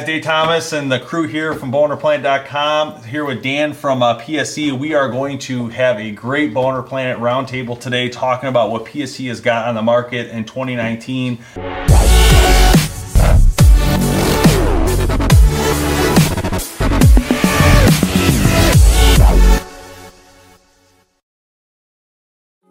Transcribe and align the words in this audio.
Guys, 0.00 0.06
Dave 0.06 0.22
Thomas 0.22 0.72
and 0.72 0.90
the 0.90 0.98
crew 0.98 1.26
here 1.26 1.52
from 1.52 1.70
BowhunterPlanet.com 1.70 3.04
here 3.04 3.26
with 3.26 3.42
Dan 3.42 3.74
from 3.74 4.02
uh, 4.02 4.18
PSE. 4.18 4.72
We 4.72 4.94
are 4.94 5.10
going 5.10 5.38
to 5.40 5.68
have 5.68 5.98
a 5.98 6.10
great 6.10 6.54
Bowhunter 6.54 6.86
Planet 6.86 7.18
roundtable 7.18 7.78
today 7.78 8.08
talking 8.08 8.48
about 8.48 8.70
what 8.70 8.86
PSE 8.86 9.28
has 9.28 9.42
got 9.42 9.68
on 9.68 9.74
the 9.74 9.82
market 9.82 10.28
in 10.28 10.46
2019. 10.46 11.44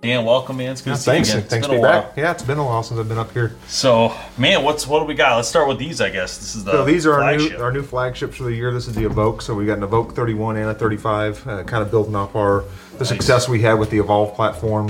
Dan, 0.01 0.23
welcome, 0.23 0.55
man. 0.55 0.71
It's 0.71 0.81
good 0.81 0.91
Yeah, 0.91 0.95
to 0.95 1.01
see 1.01 1.11
thanks. 1.11 1.27
you 1.27 1.33
again. 1.33 1.43
It's 1.43 1.49
Thanks 1.51 1.67
to 1.67 1.73
been 1.73 1.81
be 1.81 1.85
back. 1.87 2.13
Yeah, 2.15 2.31
it's 2.31 2.43
been 2.43 2.57
a 2.57 2.63
while 2.63 2.83
since 2.83 2.97
I've 3.01 3.09
been 3.09 3.17
up 3.17 3.33
here. 3.33 3.57
So, 3.67 4.15
man, 4.37 4.63
what's 4.63 4.87
what 4.87 4.99
do 5.01 5.05
we 5.05 5.13
got? 5.13 5.35
Let's 5.35 5.49
start 5.49 5.67
with 5.67 5.77
these. 5.77 5.99
I 5.99 6.09
guess 6.09 6.37
this 6.37 6.55
is 6.55 6.63
the 6.63 6.71
So 6.71 6.85
these 6.85 7.05
are 7.05 7.21
our 7.21 7.35
new 7.35 7.57
our 7.57 7.71
new 7.73 7.83
flagships 7.83 8.37
for 8.37 8.43
the 8.43 8.53
year. 8.53 8.71
This 8.73 8.87
is 8.87 8.95
the 8.95 9.03
Evoke. 9.05 9.41
So 9.41 9.53
we 9.53 9.65
got 9.65 9.77
an 9.77 9.83
Evoke 9.83 10.15
31 10.15 10.55
and 10.55 10.69
a 10.69 10.73
35, 10.73 11.45
uh, 11.45 11.63
kind 11.65 11.83
of 11.83 11.91
building 11.91 12.15
off 12.15 12.33
our 12.37 12.63
the 12.97 13.03
success 13.05 13.49
we 13.49 13.61
had 13.61 13.73
with 13.73 13.89
the 13.89 13.97
Evolve 13.97 14.35
platform. 14.35 14.89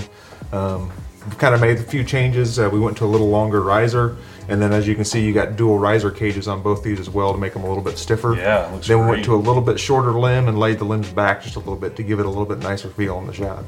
Um, 0.53 0.91
we've 1.25 1.37
kind 1.39 1.55
of 1.55 1.61
made 1.61 1.79
a 1.79 1.83
few 1.83 2.03
changes. 2.03 2.59
Uh, 2.59 2.69
we 2.71 2.79
went 2.79 2.95
to 2.97 3.05
a 3.05 3.07
little 3.07 3.29
longer 3.29 3.63
riser, 3.63 4.15
and 4.47 4.61
then 4.61 4.71
as 4.71 4.87
you 4.87 4.93
can 4.93 5.05
see, 5.05 5.25
you 5.25 5.33
got 5.33 5.55
dual 5.55 5.79
riser 5.79 6.11
cages 6.11 6.47
on 6.47 6.61
both 6.61 6.83
these 6.83 6.99
as 6.99 7.09
well 7.09 7.31
to 7.33 7.39
make 7.39 7.53
them 7.53 7.63
a 7.63 7.67
little 7.67 7.83
bit 7.83 7.97
stiffer. 7.97 8.35
Yeah, 8.35 8.77
then 8.85 8.99
we 8.99 9.07
went 9.07 9.25
to 9.25 9.33
a 9.33 9.37
little 9.37 9.63
bit 9.63 9.79
shorter 9.79 10.11
limb 10.11 10.47
and 10.47 10.59
laid 10.59 10.77
the 10.77 10.85
limbs 10.85 11.09
back 11.09 11.41
just 11.41 11.55
a 11.55 11.59
little 11.59 11.77
bit 11.77 11.95
to 11.95 12.03
give 12.03 12.19
it 12.19 12.27
a 12.27 12.29
little 12.29 12.45
bit 12.45 12.59
nicer 12.59 12.89
feel 12.91 13.17
in 13.17 13.25
the 13.25 13.33
shot. 13.33 13.63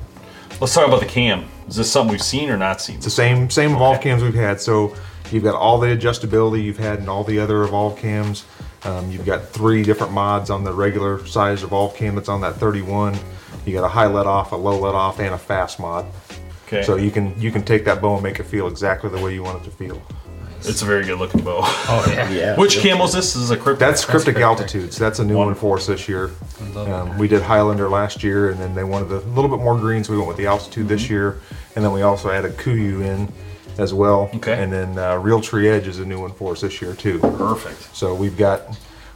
Let's 0.62 0.76
talk 0.76 0.88
about 0.88 1.00
the 1.00 1.08
cam. 1.08 1.45
Is 1.67 1.76
this 1.76 1.92
something 1.92 2.12
we've 2.12 2.22
seen 2.22 2.52
or 2.52 2.56
not 2.56 2.81
seen? 2.81 2.98
It's 2.98 3.06
the 3.06 3.09
same 3.09 3.50
same 3.50 3.72
Evolve 3.72 4.00
cams 4.00 4.22
we've 4.22 4.36
had. 4.36 4.62
So 4.62 4.95
you've 5.31 5.44
got 5.44 5.56
all 5.56 5.80
the 5.80 5.88
adjustability 5.88 6.64
you've 6.64 6.78
had 6.78 7.00
in 7.00 7.09
all 7.09 7.23
the 7.23 7.40
other 7.40 7.64
Evolve 7.64 7.98
cams. 7.98 8.45
Um, 8.84 9.09
you've 9.09 9.26
got 9.26 9.44
three 9.48 9.81
different 9.81 10.14
mods 10.14 10.52
on 10.52 10.64
the 10.64 10.72
regular 10.72 11.26
size 11.26 11.64
Evolve 11.64 11.95
cam 11.95 12.14
that's 12.14 12.30
on 12.30 12.42
that 12.42 12.58
31. 12.58 13.18
You 13.66 13.73
got 13.73 13.84
a 13.84 13.90
high 13.90 14.06
let 14.06 14.28
off, 14.28 14.52
a 14.52 14.56
low 14.56 14.78
let 14.80 14.94
off, 14.94 15.19
and 15.19 15.34
a 15.34 15.38
fast 15.38 15.80
mod. 15.80 16.06
Okay. 16.68 16.84
So 16.84 16.96
you 16.96 17.09
can 17.09 17.34
you 17.41 17.52
can 17.52 17.64
take 17.64 17.84
that 17.85 18.00
bow 18.00 18.14
and 18.14 18.24
make 18.24 18.40
it 18.40 18.44
feel 18.44 18.68
exactly 18.68 19.09
the 19.09 19.19
way 19.19 19.34
you 19.34 19.41
want 19.41 19.64
it 19.64 19.66
to 19.66 19.72
feel. 19.75 20.00
It's 20.67 20.81
a 20.81 20.85
very 20.85 21.03
good 21.05 21.17
looking 21.19 21.41
bow. 21.41 21.59
Oh 21.63 22.05
yeah. 22.09 22.29
Yeah. 22.31 22.55
Which 22.57 22.77
cam 22.79 22.99
was 22.99 23.13
this? 23.13 23.33
This 23.33 23.44
is 23.44 23.51
a 23.51 23.57
Kryptek. 23.57 23.79
That's 23.79 24.05
Kryptek 24.05 24.33
Kryptek. 24.35 24.41
altitudes. 24.41 24.97
That's 24.97 25.19
a 25.19 25.25
new 25.25 25.38
one 25.38 25.55
for 25.55 25.77
us 25.77 25.88
this 25.88 26.07
year. 26.07 26.31
Um, 26.75 27.17
we 27.17 27.27
did 27.27 27.41
Highlander 27.41 27.89
last 27.89 28.23
year, 28.23 28.49
and 28.51 28.59
then 28.59 28.73
they 28.75 28.83
wanted 28.83 29.11
a 29.11 29.19
little 29.29 29.49
bit 29.49 29.59
more 29.63 29.77
green, 29.77 30.03
so 30.03 30.11
we 30.13 30.17
went 30.17 30.27
with 30.29 30.38
the 30.38 30.45
altitude 30.47 30.88
this 30.88 31.09
year. 31.09 31.39
And 31.75 31.83
then 31.83 31.91
we 31.91 32.01
also 32.03 32.29
added 32.29 32.53
Kuiu 32.57 33.01
in 33.03 33.31
as 33.77 33.94
well. 33.94 34.29
Okay. 34.35 34.61
And 34.61 34.72
then 34.72 34.97
uh, 34.97 35.13
Realtree 35.19 35.67
Edge 35.67 35.88
is 35.88 35.99
a 35.99 36.05
new 36.05 36.19
one 36.19 36.31
for 36.33 36.51
us 36.53 36.61
this 36.61 36.81
year 36.81 36.93
too. 36.93 37.19
perfect. 37.19 37.95
So 37.95 38.13
we've 38.13 38.38
got 38.38 38.61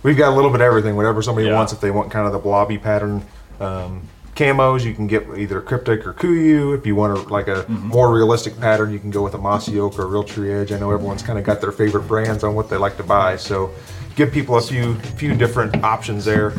we've 0.03 0.17
got 0.17 0.31
a 0.33 0.35
little 0.35 0.49
bit 0.51 0.61
of 0.61 0.65
everything. 0.67 0.95
Whatever 0.95 1.21
somebody 1.21 1.47
Yeah. 1.47 1.55
wants, 1.55 1.73
if 1.73 1.79
they 1.81 1.91
want 1.91 2.11
kind 2.11 2.25
of 2.25 2.33
the 2.33 2.39
blobby 2.39 2.77
pattern 2.77 3.23
um, 3.59 4.01
camos, 4.35 4.83
you 4.83 4.93
can 4.93 5.07
get 5.07 5.25
either 5.37 5.61
Kryptek 5.61 6.05
or 6.05 6.13
Kuiu. 6.13 6.77
If 6.77 6.85
you 6.85 6.95
want 6.95 7.17
a, 7.17 7.21
like 7.33 7.47
a 7.47 7.55
Mm-hmm. 7.65 7.87
more 7.87 8.13
realistic 8.13 8.59
pattern, 8.59 8.91
you 8.91 8.99
can 8.99 9.09
go 9.09 9.23
with 9.23 9.33
a 9.33 9.37
Mossy 9.37 9.79
Oak 9.79 9.97
or 9.97 10.03
a 10.03 10.05
Realtree 10.05 10.61
Edge. 10.61 10.71
I 10.71 10.77
know 10.79 10.91
everyone's 10.91 11.23
kind 11.23 11.39
of 11.39 11.45
got 11.45 11.61
their 11.61 11.71
favorite 11.71 12.03
brands 12.07 12.43
on 12.43 12.53
what 12.53 12.69
they 12.69 12.77
like 12.77 12.97
to 12.97 13.03
buy, 13.03 13.37
so 13.37 13.71
give 14.15 14.31
people 14.31 14.57
a 14.57 14.61
few 14.61 14.95
few 15.17 15.33
different 15.35 15.83
options 15.83 16.25
there. 16.25 16.53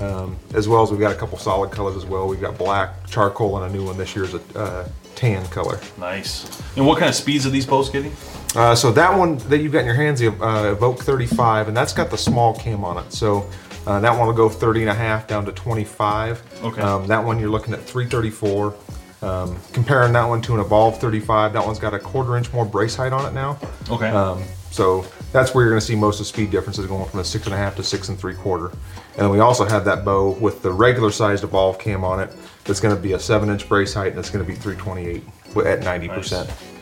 Um, 0.00 0.36
as 0.54 0.68
well 0.68 0.82
as 0.82 0.90
we've 0.90 0.98
got 1.00 1.12
a 1.12 1.14
couple 1.14 1.38
solid 1.38 1.70
colors 1.70 1.96
as 1.96 2.04
well. 2.04 2.26
We've 2.28 2.40
got 2.40 2.58
black, 2.58 3.06
charcoal, 3.08 3.56
and 3.62 3.72
a 3.72 3.76
new 3.76 3.84
one 3.86 3.96
this 3.96 4.14
year 4.16 4.24
is 4.24 4.34
a 4.34 4.40
uh, 4.58 4.88
tan 5.14 5.46
color. 5.46 5.78
Nice. 5.98 6.60
And 6.76 6.84
what 6.84 6.98
kind 6.98 7.08
of 7.08 7.14
speeds 7.14 7.46
are 7.46 7.50
these 7.50 7.64
bows 7.64 7.90
getting? 7.90 8.12
Uh, 8.56 8.74
so 8.74 8.90
that 8.92 9.16
one 9.16 9.38
that 9.48 9.58
you've 9.58 9.72
got 9.72 9.80
in 9.80 9.86
your 9.86 9.94
hands, 9.94 10.18
the 10.20 10.28
uh, 10.44 10.72
Evoke 10.72 10.98
35, 10.98 11.68
and 11.68 11.76
that's 11.76 11.92
got 11.92 12.10
the 12.10 12.18
small 12.18 12.54
cam 12.54 12.84
on 12.84 12.98
it. 12.98 13.12
So 13.12 13.48
uh, 13.86 14.00
that 14.00 14.16
one 14.16 14.26
will 14.26 14.34
go 14.34 14.48
30 14.48 14.82
and 14.82 14.90
a 14.90 14.94
half 14.94 15.26
down 15.26 15.44
to 15.44 15.52
25. 15.52 16.60
Okay. 16.64 16.80
Um, 16.80 17.06
that 17.06 17.24
one 17.24 17.38
you're 17.38 17.50
looking 17.50 17.74
at 17.74 17.80
334. 17.80 18.74
Um, 19.22 19.56
comparing 19.72 20.12
that 20.12 20.24
one 20.24 20.42
to 20.42 20.54
an 20.54 20.60
Evolve 20.60 20.98
35, 20.98 21.54
that 21.54 21.64
one's 21.64 21.78
got 21.78 21.94
a 21.94 21.98
quarter 21.98 22.36
inch 22.36 22.52
more 22.52 22.64
brace 22.64 22.94
height 22.94 23.12
on 23.12 23.26
it 23.26 23.32
now. 23.32 23.58
Okay. 23.90 24.08
Um, 24.08 24.42
so 24.70 25.06
that's 25.32 25.54
where 25.54 25.64
you're 25.64 25.72
going 25.72 25.80
to 25.80 25.86
see 25.86 25.94
most 25.94 26.16
of 26.16 26.20
the 26.20 26.24
speed 26.24 26.50
differences 26.50 26.86
going 26.86 27.08
from 27.08 27.20
a 27.20 27.24
six 27.24 27.44
and 27.46 27.54
a 27.54 27.56
half 27.56 27.76
to 27.76 27.82
six 27.82 28.08
and 28.08 28.18
three 28.18 28.34
quarter. 28.34 28.66
And 28.66 29.22
then 29.22 29.30
we 29.30 29.40
also 29.40 29.64
have 29.64 29.84
that 29.84 30.04
bow 30.04 30.32
with 30.32 30.62
the 30.62 30.72
regular 30.72 31.10
sized 31.10 31.44
Evolve 31.44 31.78
cam 31.78 32.04
on 32.04 32.20
it. 32.20 32.30
That's 32.64 32.80
going 32.80 32.94
to 32.94 33.00
be 33.00 33.12
a 33.12 33.18
seven 33.18 33.50
inch 33.50 33.68
brace 33.68 33.94
height 33.94 34.10
and 34.10 34.18
it's 34.18 34.30
going 34.30 34.44
to 34.44 34.50
be 34.50 34.56
328 34.58 35.22
at 35.66 35.80
90%. 35.80 36.73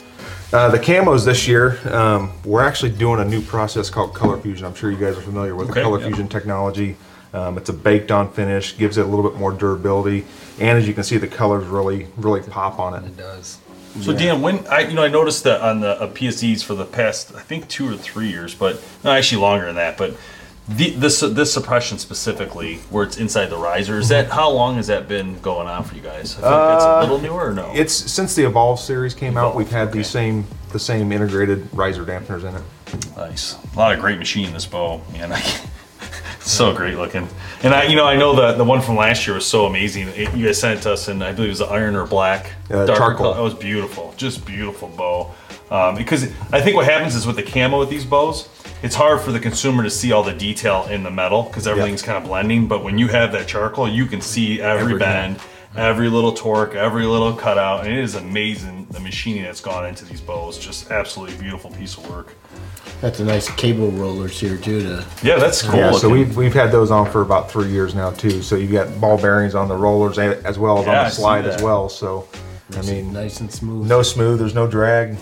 Uh, 0.53 0.69
the 0.69 0.79
camos 0.79 1.25
this 1.25 1.49
year, 1.49 1.79
um, 1.95 2.31
we're 2.45 2.63
actually 2.63 2.91
doing 2.91 3.21
a 3.21 3.25
new 3.25 3.41
process 3.41 3.89
called 3.89 4.15
Color 4.15 4.39
Fusion. 4.39 4.67
I'm 4.67 4.75
sure 4.75 4.91
you 4.91 4.99
guys 4.99 5.17
are 5.17 5.23
familiar 5.23 5.55
with 5.55 5.71
Okay, 5.71 5.81
the 5.81 5.85
Color 5.85 6.01
yeah. 6.01 6.09
Fusion 6.09 6.29
technology. 6.29 6.95
Um, 7.33 7.57
it's 7.57 7.71
a 7.71 7.73
baked 7.73 8.11
on 8.11 8.31
finish, 8.31 8.77
gives 8.77 8.99
it 8.99 9.07
a 9.07 9.09
little 9.09 9.29
bit 9.29 9.39
more 9.39 9.53
durability, 9.53 10.27
and 10.61 10.77
as 10.77 10.87
you 10.87 10.93
can 10.93 11.05
see, 11.05 11.17
the 11.17 11.27
colors 11.27 11.67
really, 11.67 12.07
really 12.19 12.43
pop 12.43 12.79
on 12.79 12.93
it. 12.93 13.07
It 13.07 13.17
does. 13.17 13.61
So 14.03 14.15
Dan, 14.15 14.43
when 14.43 14.67
I 14.67 14.81
you 14.81 14.95
know 14.95 15.03
I 15.05 15.09
noticed 15.09 15.45
that 15.45 15.63
on 15.63 15.81
the 15.81 16.01
uh, 16.01 16.11
PSEs 16.13 16.63
for 16.63 16.75
the 16.75 16.85
past 16.85 17.35
I 17.35 17.41
think 17.41 17.69
two 17.69 17.89
or 17.89 17.97
three 17.97 18.29
years, 18.29 18.55
but 18.55 18.83
no, 19.05 19.11
actually 19.11 19.41
longer 19.41 19.67
than 19.67 19.77
that. 19.77 19.97
But 19.97 20.17
the, 20.69 20.91
this 20.91 21.21
this 21.21 21.53
suppression 21.53 21.99
specifically, 21.99 22.77
where 22.91 23.05
it's 23.05 23.17
inside 23.19 23.47
the 23.47 23.57
riser, 23.57 23.99
is 23.99 24.09
that 24.11 24.31
how 24.31 24.51
long 24.51 24.77
has 24.77 24.87
that 24.87 25.09
been 25.09 25.39
going 25.41 25.67
on 25.67 25.83
for 25.85 25.95
you 25.97 26.01
guys? 26.03 26.39
I 26.39 26.41
feel 26.41 26.51
like 26.51 26.69
that's 26.79 26.85
a 26.85 27.01
little 27.01 27.19
newer 27.21 27.49
or 27.51 27.53
no? 27.55 27.67
Uh, 27.67 27.73
It's 27.75 27.93
since 27.95 28.35
the 28.35 28.45
Evolve 28.45 28.79
series 28.79 29.13
came 29.15 29.37
out, 29.37 29.41
Evolve, 29.49 29.57
we've 29.57 29.71
had 29.71 29.89
okay. 29.89 29.99
the 29.99 30.05
same 30.05 30.45
the 30.71 30.79
same 30.79 31.11
integrated 31.13 31.69
riser 31.73 32.05
dampeners 32.05 32.45
in 32.49 32.55
it. 32.55 33.17
Nice. 33.17 33.57
A 33.75 33.79
lot 33.79 33.93
of 33.93 34.01
great 34.01 34.19
machine 34.19 34.53
this 34.53 34.67
bow, 34.67 35.01
man. 35.13 35.33
So 36.41 36.75
great 36.75 36.97
looking. 36.97 37.29
And 37.63 37.73
I, 37.73 37.85
you 37.85 37.95
know, 37.95 38.05
I 38.05 38.17
know 38.17 38.35
the 38.35 38.53
the 38.55 38.65
one 38.65 38.81
from 38.83 38.97
last 38.97 39.27
year 39.29 39.35
was 39.37 39.47
so 39.47 39.67
amazing. 39.67 40.09
It, 40.09 40.35
you 40.35 40.47
guys 40.47 40.59
sent 40.61 40.81
it 40.81 40.83
to 40.83 40.93
us, 40.95 41.07
and 41.07 41.23
I 41.23 41.31
believe 41.33 41.49
it 41.49 41.53
was 41.53 41.59
the 41.61 41.67
iron 41.67 41.95
or 41.95 42.05
black, 42.05 42.53
Uh, 42.69 42.85
charcoal. 42.85 43.33
color. 43.33 43.39
It 43.39 43.43
was 43.45 43.55
beautiful, 43.55 44.13
just 44.17 44.45
beautiful 44.45 44.89
bow. 44.89 45.31
Um, 45.71 45.95
because 45.95 46.25
I 46.53 46.61
think 46.61 46.75
what 46.75 46.85
happens 46.87 47.15
is 47.15 47.29
with 47.29 47.37
the 47.37 47.45
camo 47.45 47.79
with 47.79 47.91
these 47.91 48.05
bows, 48.05 48.49
it's 48.83 48.95
hard 48.95 49.21
for 49.21 49.33
the 49.33 49.41
consumer 49.41 49.83
to 49.83 49.91
see 49.91 50.13
all 50.13 50.23
the 50.23 50.33
detail 50.35 50.85
in 50.91 51.03
the 51.03 51.11
metal 51.11 51.45
because 51.45 51.67
everything's 51.67 52.03
kind 52.03 52.19
of 52.19 52.25
blending. 52.25 52.67
But 52.67 52.83
when 52.85 52.99
you 52.99 53.09
have 53.09 53.33
that 53.33 53.47
charcoal, 53.47 53.89
you 53.89 54.07
can 54.07 54.21
see 54.21 54.61
every 54.61 54.81
Everything. 54.95 54.99
bend, 54.99 55.41
every 55.77 56.09
little 56.09 56.33
torque, 56.33 56.75
every 56.75 57.07
little 57.07 57.33
cutout, 57.33 57.85
and 57.87 57.93
it 57.93 57.99
is 58.01 58.15
amazing 58.15 58.87
the 58.91 59.01
machining 59.01 59.43
that's 59.45 59.61
gone 59.61 59.87
into 59.87 60.05
these 60.05 60.21
bows. 60.21 60.59
Just 60.59 60.91
absolutely 60.91 61.37
beautiful 61.39 61.71
piece 61.71 61.97
of 61.97 62.09
work. 62.11 62.35
That's 63.01 63.19
a 63.21 63.25
nice 63.25 63.51
cable 63.57 63.91
rollers 63.93 64.39
here 64.39 64.57
too. 64.57 64.81
To 64.83 65.07
Yeah, 65.25 65.37
that's 65.39 65.63
cool. 65.63 65.79
Yeah, 65.81 65.91
so 65.93 66.09
looking. 66.09 66.11
we've 66.29 66.37
we've 66.37 66.55
had 66.55 66.71
those 66.71 66.91
on 66.93 67.11
for 67.11 67.23
about 67.23 67.51
three 67.51 67.69
years 67.69 67.95
now 67.95 68.11
too. 68.11 68.43
So 68.43 68.55
you've 68.57 68.71
got 68.73 69.01
ball 69.01 69.17
bearings 69.19 69.55
on 69.57 69.67
the 69.69 69.75
rollers 69.77 70.19
a- 70.19 70.41
as 70.47 70.59
well 70.59 70.79
as 70.79 70.87
Yeah, 70.87 70.91
on 70.93 70.97
I 70.99 71.05
the 71.05 71.11
see 71.11 71.17
slide 71.23 71.43
that. 71.43 71.55
as 71.57 71.63
well. 71.63 71.89
So 71.89 72.29
I 72.77 72.83
mean, 72.83 73.13
nice 73.13 73.41
and 73.41 73.51
smooth. 73.53 73.87
no 73.89 74.03
smooth, 74.03 74.39
there's 74.39 74.55
no 74.55 74.67
drag. 74.69 75.17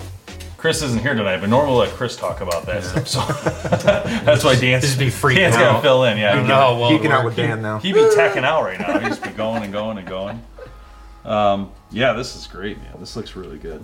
Chris 0.60 0.82
isn't 0.82 1.00
here 1.00 1.14
tonight, 1.14 1.38
but 1.40 1.48
normally 1.48 1.70
we'll 1.72 1.80
let 1.86 1.90
Chris 1.94 2.16
talk 2.16 2.42
about 2.42 2.66
that 2.66 2.84
stuff. 2.84 3.08
So 3.08 3.20
that's 4.24 4.44
why 4.44 4.56
Dan's, 4.56 4.84
Just 4.84 4.98
be 4.98 5.06
freaking 5.06 5.36
Dan's 5.36 5.56
got 5.56 5.76
to 5.76 5.82
fill 5.82 6.04
in. 6.04 6.18
Yeah, 6.18 6.32
I 6.32 6.34
don't 6.34 6.46
know 6.46 6.54
how 6.54 6.78
well 6.78 6.90
it 6.90 7.00
Geeking 7.00 7.10
out 7.10 7.24
works. 7.24 7.36
with 7.38 7.46
Dan 7.46 7.62
now. 7.62 7.78
He'd 7.78 7.94
be 7.94 8.00
teching 8.00 8.44
out 8.44 8.62
right 8.64 8.78
now. 8.78 8.98
He'd 8.98 9.08
just 9.08 9.22
be 9.22 9.30
going 9.30 9.62
and 9.62 9.72
going 9.72 9.96
and 9.96 10.06
going. 10.06 10.42
Um, 11.24 11.72
yeah, 11.90 12.12
this 12.12 12.36
is 12.36 12.46
great, 12.46 12.76
man. 12.76 12.92
This 12.98 13.16
looks 13.16 13.34
really 13.36 13.56
good. 13.56 13.82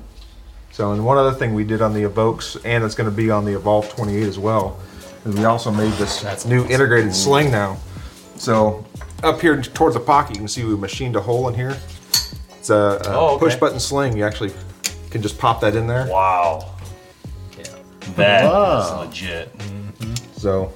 So, 0.72 0.92
and 0.92 1.02
one 1.02 1.16
other 1.16 1.32
thing 1.32 1.54
we 1.54 1.64
did 1.64 1.80
on 1.80 1.94
the 1.94 2.02
Evokes, 2.02 2.56
and 2.62 2.84
it's 2.84 2.94
going 2.94 3.08
to 3.08 3.16
be 3.16 3.30
on 3.30 3.46
the 3.46 3.54
Evolve 3.56 3.88
28 3.96 4.24
as 4.24 4.38
well. 4.38 4.78
is 5.24 5.34
we 5.34 5.46
also 5.46 5.70
made 5.70 5.92
this 5.94 6.44
new 6.44 6.66
integrated 6.66 7.14
sling 7.14 7.50
now. 7.50 7.78
So 8.36 8.84
up 9.22 9.40
here 9.40 9.62
towards 9.62 9.94
the 9.94 10.00
pocket, 10.00 10.34
you 10.36 10.40
can 10.40 10.48
see 10.48 10.62
we 10.62 10.76
machined 10.76 11.16
a 11.16 11.22
hole 11.22 11.48
in 11.48 11.54
here. 11.54 11.74
It's 12.58 12.68
a, 12.68 12.74
a 12.74 13.00
Oh, 13.06 13.28
okay. 13.36 13.46
push 13.46 13.54
button 13.56 13.80
sling. 13.80 14.14
You 14.14 14.24
actually 14.26 14.52
can 15.10 15.22
just 15.22 15.38
pop 15.38 15.60
that 15.60 15.74
in 15.76 15.86
there. 15.86 16.06
Wow. 16.08 16.72
Yeah. 17.58 17.64
that 18.16 18.44
is 18.44 18.50
Wow. 18.50 19.00
legit. 19.04 19.56
Mm-hmm. 19.58 20.14
So 20.38 20.72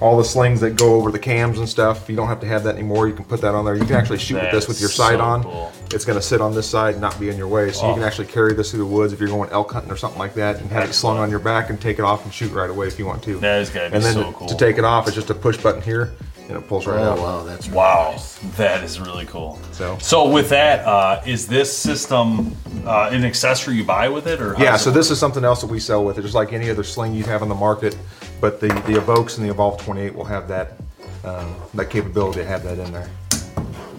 all 0.00 0.16
the 0.16 0.24
slings 0.24 0.60
that 0.60 0.76
go 0.76 0.94
over 0.94 1.10
the 1.10 1.18
cams 1.18 1.58
and 1.58 1.68
stuff, 1.68 2.08
you 2.08 2.14
don't 2.14 2.28
have 2.28 2.38
to 2.40 2.46
have 2.46 2.62
that 2.64 2.76
anymore. 2.76 3.08
You 3.08 3.14
can 3.14 3.24
put 3.24 3.40
that 3.40 3.54
on 3.54 3.64
there. 3.64 3.74
You 3.74 3.84
can 3.84 3.96
actually 3.96 4.18
shoot 4.18 4.36
with 4.40 4.52
this 4.52 4.68
with 4.68 4.76
is 4.76 4.80
your 4.80 4.90
sight 4.90 5.18
so 5.18 5.24
on. 5.24 5.42
cool. 5.42 5.72
It's 5.92 6.04
going 6.04 6.18
to 6.18 6.22
sit 6.24 6.40
on 6.40 6.54
this 6.54 6.68
side 6.70 6.92
and 6.94 7.00
not 7.00 7.18
be 7.18 7.30
in 7.30 7.36
your 7.36 7.48
way. 7.48 7.72
So 7.72 7.86
you 7.86 7.90
Oh. 7.92 7.94
can 7.94 8.04
actually 8.04 8.26
carry 8.28 8.54
this 8.54 8.70
through 8.70 8.78
the 8.80 8.86
woods 8.86 9.12
if 9.12 9.18
you're 9.18 9.28
going 9.28 9.50
elk 9.50 9.72
hunting 9.72 9.90
or 9.90 9.96
something 9.96 10.18
like 10.20 10.34
that 10.34 10.60
and 10.60 10.70
have 10.70 10.88
it 10.88 10.92
slung 10.92 11.18
on 11.18 11.30
your 11.30 11.40
back 11.40 11.68
and 11.70 11.80
take 11.80 11.98
it 11.98 12.04
off 12.04 12.24
and 12.24 12.32
shoot 12.32 12.52
right 12.52 12.70
away 12.70 12.86
if 12.86 12.96
you 12.98 13.06
want 13.06 13.22
to. 13.24 13.38
That 13.40 13.60
is 13.60 13.70
gotta 13.70 13.90
be 13.90 13.96
And 13.96 14.04
then 14.04 14.14
so 14.14 14.22
to, 14.24 14.32
cool. 14.32 14.46
to 14.48 14.56
take 14.56 14.78
it 14.78 14.84
off, 14.84 15.08
it's 15.08 15.16
just 15.16 15.30
a 15.30 15.34
push 15.34 15.56
button 15.56 15.82
here 15.82 16.12
and 16.48 16.56
it 16.56 16.66
pulls 16.66 16.86
right 16.86 16.98
Oh 16.98 17.12
out. 17.12 17.18
wow, 17.18 17.42
that's 17.44 17.68
Wow, 17.68 18.16
that 18.56 18.82
is 18.82 18.98
really 19.00 19.26
cool. 19.26 19.58
So- 19.72 19.98
so 20.00 20.28
with 20.30 20.48
that, 20.48 20.86
uh, 20.86 21.20
is 21.26 21.46
this 21.46 21.74
system 21.76 22.56
uh, 22.86 23.10
an 23.12 23.24
accessory 23.24 23.76
you 23.76 23.84
buy 23.84 24.08
with 24.08 24.26
it, 24.26 24.40
or 24.40 24.54
Yeah, 24.58 24.76
so 24.76 24.90
it 24.90 24.94
this 24.94 25.10
is 25.10 25.18
something 25.18 25.44
else 25.44 25.60
that 25.60 25.66
we 25.70 25.78
sell 25.80 26.04
with 26.04 26.18
it, 26.18 26.22
just 26.22 26.34
like 26.34 26.52
any 26.52 26.70
other 26.70 26.82
sling 26.84 27.12
you'd 27.14 27.26
have 27.26 27.42
on 27.42 27.48
the 27.48 27.54
market. 27.54 27.96
But 28.40 28.60
the, 28.60 28.68
the 28.86 28.96
Evokes 28.96 29.36
and 29.36 29.46
the 29.46 29.50
Evolve 29.50 29.82
28 29.82 30.14
will 30.14 30.24
have 30.24 30.48
that 30.48 30.76
um, 31.24 31.54
that 31.74 31.90
capability 31.90 32.38
to 32.40 32.46
have 32.46 32.62
that 32.64 32.78
in 32.78 32.92
there. 32.92 33.10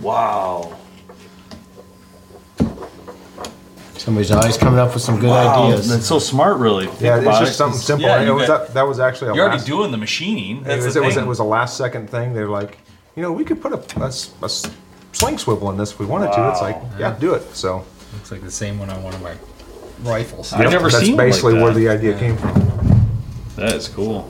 Wow. 0.01 0.75
Somebody's 4.09 4.31
always 4.31 4.57
coming 4.57 4.79
up 4.79 4.91
with 4.95 5.03
some 5.03 5.19
good 5.19 5.29
Wow, 5.29 5.67
ideas. 5.67 5.87
That's 5.87 6.07
so 6.07 6.17
smart, 6.17 6.57
really. 6.57 6.87
think 6.87 7.01
Yeah, 7.01 7.17
it's 7.17 7.21
about 7.27 7.39
just 7.41 7.51
it, 7.51 7.55
something 7.55 7.77
'cause, 7.77 7.85
simple. 7.85 8.07
yeah, 8.07 8.21
it 8.21 8.25
you 8.25 8.33
was 8.33 8.47
got- 8.47 8.65
that, 8.65 8.73
that 8.73 8.87
was 8.87 8.99
actually 8.99 9.29
a 9.29 9.33
You're 9.35 9.43
already 9.43 9.59
last, 9.59 9.67
doing 9.67 9.91
the 9.91 9.97
machining. 9.97 10.65
it 10.65 10.77
was, 10.83 10.95
the 10.95 11.01
it 11.03 11.05
was 11.05 11.13
thing. 11.13 11.25
it 11.25 11.27
was 11.27 11.37
a 11.37 11.43
last 11.43 11.77
second 11.77 12.09
thing. 12.09 12.33
They're 12.33 12.49
like, 12.49 12.79
you 13.15 13.21
know, 13.21 13.31
we 13.31 13.43
could 13.45 13.61
put 13.61 13.71
a, 13.71 14.01
a 14.01 14.07
s- 14.07 14.31
a 14.41 14.45
s- 14.45 14.65
sling 15.11 15.37
swivel 15.37 15.69
in 15.69 15.77
this 15.77 15.91
if 15.91 15.99
we 15.99 16.07
wanted 16.07 16.33
to. 16.33 16.49
It's 16.49 16.59
like, 16.59 16.81
yeah, 16.97 17.15
do 17.19 17.35
it. 17.35 17.55
So 17.55 17.85
Looks 18.13 18.31
like 18.31 18.41
the 18.41 18.49
same 18.49 18.79
one 18.79 18.89
on 18.89 19.03
one 19.03 19.13
of 19.13 19.21
my 19.21 19.33
rifles. 20.03 20.53
I've 20.53 20.71
never 20.71 20.89
that's 20.89 21.03
seen 21.05 21.15
one 21.15 21.25
like 21.25 21.33
basically 21.33 21.53
where 21.61 21.71
that. 21.71 21.79
the 21.79 21.87
idea 21.89 22.17
came 22.17 22.35
from. 22.35 23.07
That 23.57 23.75
is 23.75 23.87
cool. 23.87 24.27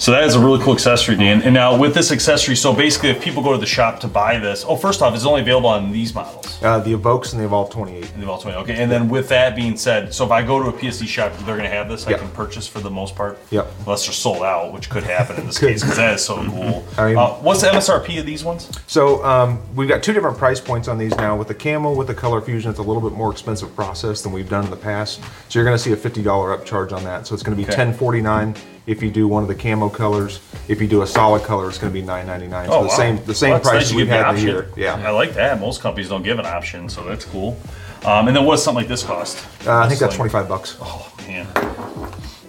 So 0.00 0.12
that 0.12 0.24
is 0.24 0.34
a 0.34 0.40
really 0.40 0.64
cool 0.64 0.72
accessory, 0.72 1.14
Dan. 1.14 1.42
And 1.42 1.52
now 1.52 1.76
with 1.76 1.92
this 1.92 2.10
accessory, 2.10 2.56
so 2.56 2.72
basically, 2.72 3.10
if 3.10 3.20
people 3.22 3.42
go 3.42 3.52
to 3.52 3.58
the 3.58 3.66
shop 3.66 4.00
to 4.00 4.08
buy 4.08 4.38
this, 4.38 4.64
oh, 4.66 4.74
first 4.74 5.02
off, 5.02 5.14
it's 5.14 5.26
only 5.26 5.42
available 5.42 5.68
on 5.68 5.92
these 5.92 6.14
models. 6.14 6.58
Uh, 6.62 6.78
the 6.78 6.94
Evokes 6.94 7.32
and 7.34 7.40
the 7.40 7.44
Evolve 7.44 7.68
28. 7.70 8.10
in 8.14 8.16
the 8.16 8.22
Evolve 8.22 8.40
20. 8.40 8.56
Okay, 8.60 8.76
and 8.82 8.90
then 8.90 9.10
with 9.10 9.28
that 9.28 9.54
being 9.54 9.76
said, 9.76 10.14
so 10.14 10.24
if 10.24 10.30
I 10.30 10.40
go 10.42 10.58
to 10.62 10.70
a 10.70 10.72
PSE 10.72 11.06
shop, 11.06 11.32
they're 11.40 11.56
going 11.58 11.68
to 11.68 11.76
have 11.76 11.90
this. 11.90 12.06
I 12.06 12.12
Yep. 12.12 12.20
can 12.20 12.30
purchase 12.30 12.66
for 12.66 12.80
the 12.80 12.88
most 12.88 13.14
part. 13.14 13.38
Yep. 13.50 13.70
Unless 13.80 14.06
they're 14.06 14.14
sold 14.14 14.42
out, 14.42 14.72
which 14.72 14.88
could 14.88 15.02
happen 15.02 15.36
in 15.36 15.46
this 15.46 15.58
case 15.58 15.82
because 15.82 15.98
that 15.98 16.14
is 16.14 16.24
so 16.24 16.36
cool. 16.48 16.82
I 16.96 17.06
mean- 17.08 17.18
uh, 17.18 17.32
what's 17.34 17.60
the 17.60 17.68
MSRP 17.68 18.18
of 18.20 18.24
these 18.24 18.42
ones? 18.42 18.70
So 18.86 19.22
um, 19.22 19.60
we've 19.76 19.88
got 19.88 20.02
two 20.02 20.14
different 20.14 20.38
price 20.38 20.60
points 20.62 20.88
on 20.88 20.96
these 20.96 21.14
now. 21.18 21.36
With 21.36 21.48
the 21.48 21.54
camo, 21.54 21.92
with 21.94 22.06
the 22.06 22.14
color 22.14 22.40
fusion, 22.40 22.70
it's 22.70 22.78
a 22.80 22.82
little 22.82 23.02
bit 23.02 23.12
more 23.12 23.30
expensive 23.30 23.74
process 23.76 24.22
than 24.22 24.32
we've 24.32 24.48
done 24.48 24.64
in 24.64 24.70
the 24.70 24.76
past. 24.78 25.20
So 25.50 25.58
you're 25.58 25.66
going 25.66 25.76
to 25.76 25.82
see 25.82 25.92
a 25.92 25.96
$50 25.96 26.24
upcharge 26.24 26.92
on 26.92 27.04
that. 27.04 27.26
So 27.26 27.34
it's 27.34 27.42
going 27.42 27.54
to 27.54 27.62
be 27.62 27.70
Okay. 27.70 27.84
$10.49 27.92 28.56
if 28.90 29.02
you 29.04 29.10
do 29.10 29.28
one 29.28 29.42
of 29.42 29.48
the 29.48 29.54
camo 29.54 29.88
colors. 29.88 30.40
If 30.66 30.80
you 30.80 30.88
do 30.88 31.02
a 31.02 31.06
solid 31.06 31.42
color, 31.44 31.68
it's 31.68 31.78
going 31.78 31.92
to 31.92 31.98
be 32.00 32.04
$9.99. 32.04 32.66
So 32.66 32.72
Oh, 32.72 32.82
the 32.82 32.88
wow. 32.88 32.94
same 32.96 33.24
the 33.24 33.34
same 33.34 33.50
Well, 33.52 33.60
price 33.60 33.72
nice 33.74 33.90
you 33.90 33.96
we've 33.98 34.06
give 34.06 34.18
the 34.18 34.24
had 34.24 34.34
in 34.38 34.44
the 34.44 34.58
option. 34.58 34.78
year. 34.80 34.92
I 34.94 35.10
like 35.10 35.32
that. 35.34 35.60
Most 35.60 35.80
companies 35.80 36.08
don't 36.08 36.22
give 36.24 36.38
an 36.40 36.46
option, 36.46 36.88
so 36.88 37.04
that's 37.04 37.24
cool. 37.24 37.56
Um, 38.04 38.26
and 38.28 38.36
then 38.36 38.44
what's 38.44 38.62
something 38.62 38.80
like 38.82 38.88
this 38.88 39.02
cost? 39.04 39.38
Uh, 39.66 39.76
I 39.78 39.88
think 39.88 40.00
that's 40.00 40.16
Sling. 40.16 40.30
25 40.30 40.48
bucks. 40.48 40.76
Oh 40.80 41.12
man, 41.28 41.46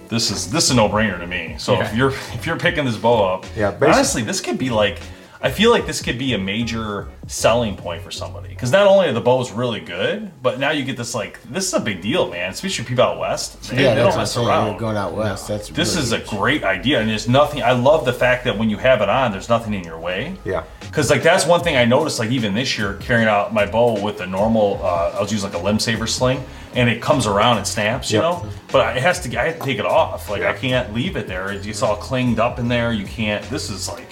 this 0.08 0.32
is 0.32 0.50
this 0.50 0.66
is 0.66 0.72
a 0.72 0.76
no-brainer 0.76 1.20
to 1.20 1.28
me. 1.28 1.56
So 1.60 1.80
if 1.82 1.94
you're 1.96 2.12
if 2.34 2.46
you're 2.46 2.58
picking 2.58 2.86
this 2.86 2.98
bow 2.98 3.34
up, 3.34 3.46
Yeah, 3.56 3.76
honestly, 3.82 4.24
this 4.24 4.42
could 4.42 4.58
be 4.58 4.70
like. 4.70 5.00
I 5.44 5.50
feel 5.50 5.72
like 5.72 5.88
this 5.88 6.04
could 6.04 6.20
be 6.20 6.34
a 6.34 6.38
major 6.38 7.08
selling 7.26 7.76
point 7.76 8.04
for 8.04 8.12
somebody 8.12 8.50
because 8.50 8.72
not 8.72 8.86
only 8.86 9.08
are 9.08 9.14
the 9.14 9.22
bows 9.22 9.52
really 9.52 9.80
good, 9.80 10.32
but 10.44 10.60
now 10.60 10.70
you 10.70 10.84
get 10.84 10.98
this 10.98 11.16
like 11.16 11.42
this 11.44 11.68
is 11.68 11.74
a 11.74 11.80
big 11.80 12.00
deal, 12.00 12.30
man. 12.30 12.52
Especially 12.52 12.84
for 12.84 12.90
people 12.90 13.04
out 13.04 13.18
west. 13.20 13.60
They, 13.64 13.84
yeah, 13.84 13.96
they 13.96 14.04
that's 14.04 14.04
don't 14.04 14.06
what 14.08 14.14
I'm 14.14 14.20
mess 14.20 14.38
around. 14.38 14.68
You're 14.72 14.80
going 14.80 14.98
out 14.98 15.14
west. 15.16 15.48
That's 15.48 15.70
This 15.70 15.96
really 15.96 16.04
is 16.04 16.12
a 16.12 16.20
great 16.20 16.64
idea, 16.64 17.00
and 17.00 17.10
there's 17.10 17.28
nothing. 17.28 17.64
I 17.64 17.72
love 17.72 18.06
the 18.06 18.14
fact 18.14 18.44
that 18.44 18.56
when 18.56 18.70
you 18.70 18.78
have 18.78 19.02
it 19.02 19.10
on, 19.10 19.32
there's 19.32 19.50
nothing 19.50 19.74
in 19.74 19.84
your 19.84 19.98
way. 19.98 20.36
Yeah. 20.46 20.64
Because 20.82 21.10
like 21.10 21.24
that's 21.24 21.48
one 21.48 21.62
thing 21.62 21.76
I 21.76 21.86
noticed. 21.86 22.20
Like 22.20 22.30
even 22.30 22.54
this 22.54 22.78
year, 22.78 22.94
carrying 23.02 23.28
out 23.28 23.52
my 23.52 23.66
bow 23.66 24.00
with 24.00 24.20
the 24.20 24.28
normal, 24.28 24.80
uh, 24.84 25.16
I 25.18 25.22
was 25.22 25.32
using 25.32 25.52
like 25.52 25.60
a 25.60 25.64
LimbSaver 25.64 26.08
sling, 26.08 26.44
and 26.76 26.88
it 26.88 27.02
comes 27.02 27.26
around 27.26 27.58
and 27.58 27.66
snaps, 27.66 28.12
you 28.12 28.20
Yep. 28.20 28.24
know. 28.24 28.50
But 28.72 28.96
it 28.96 29.02
has 29.02 29.20
to. 29.22 29.42
I 29.42 29.46
have 29.46 29.58
to 29.58 29.66
take 29.66 29.80
it 29.80 29.88
off. 29.88 30.30
Like 30.30 30.44
I 30.44 30.54
can't 30.54 30.94
leave 30.94 31.16
it 31.18 31.26
there. 31.26 31.52
It's 31.52 31.82
all 31.82 31.96
clinged 31.96 32.40
up 32.40 32.60
in 32.60 32.68
there. 32.68 32.94
You 32.94 33.06
can't. 33.08 33.44
This 33.50 33.72
is 33.72 33.90
like 33.90 34.12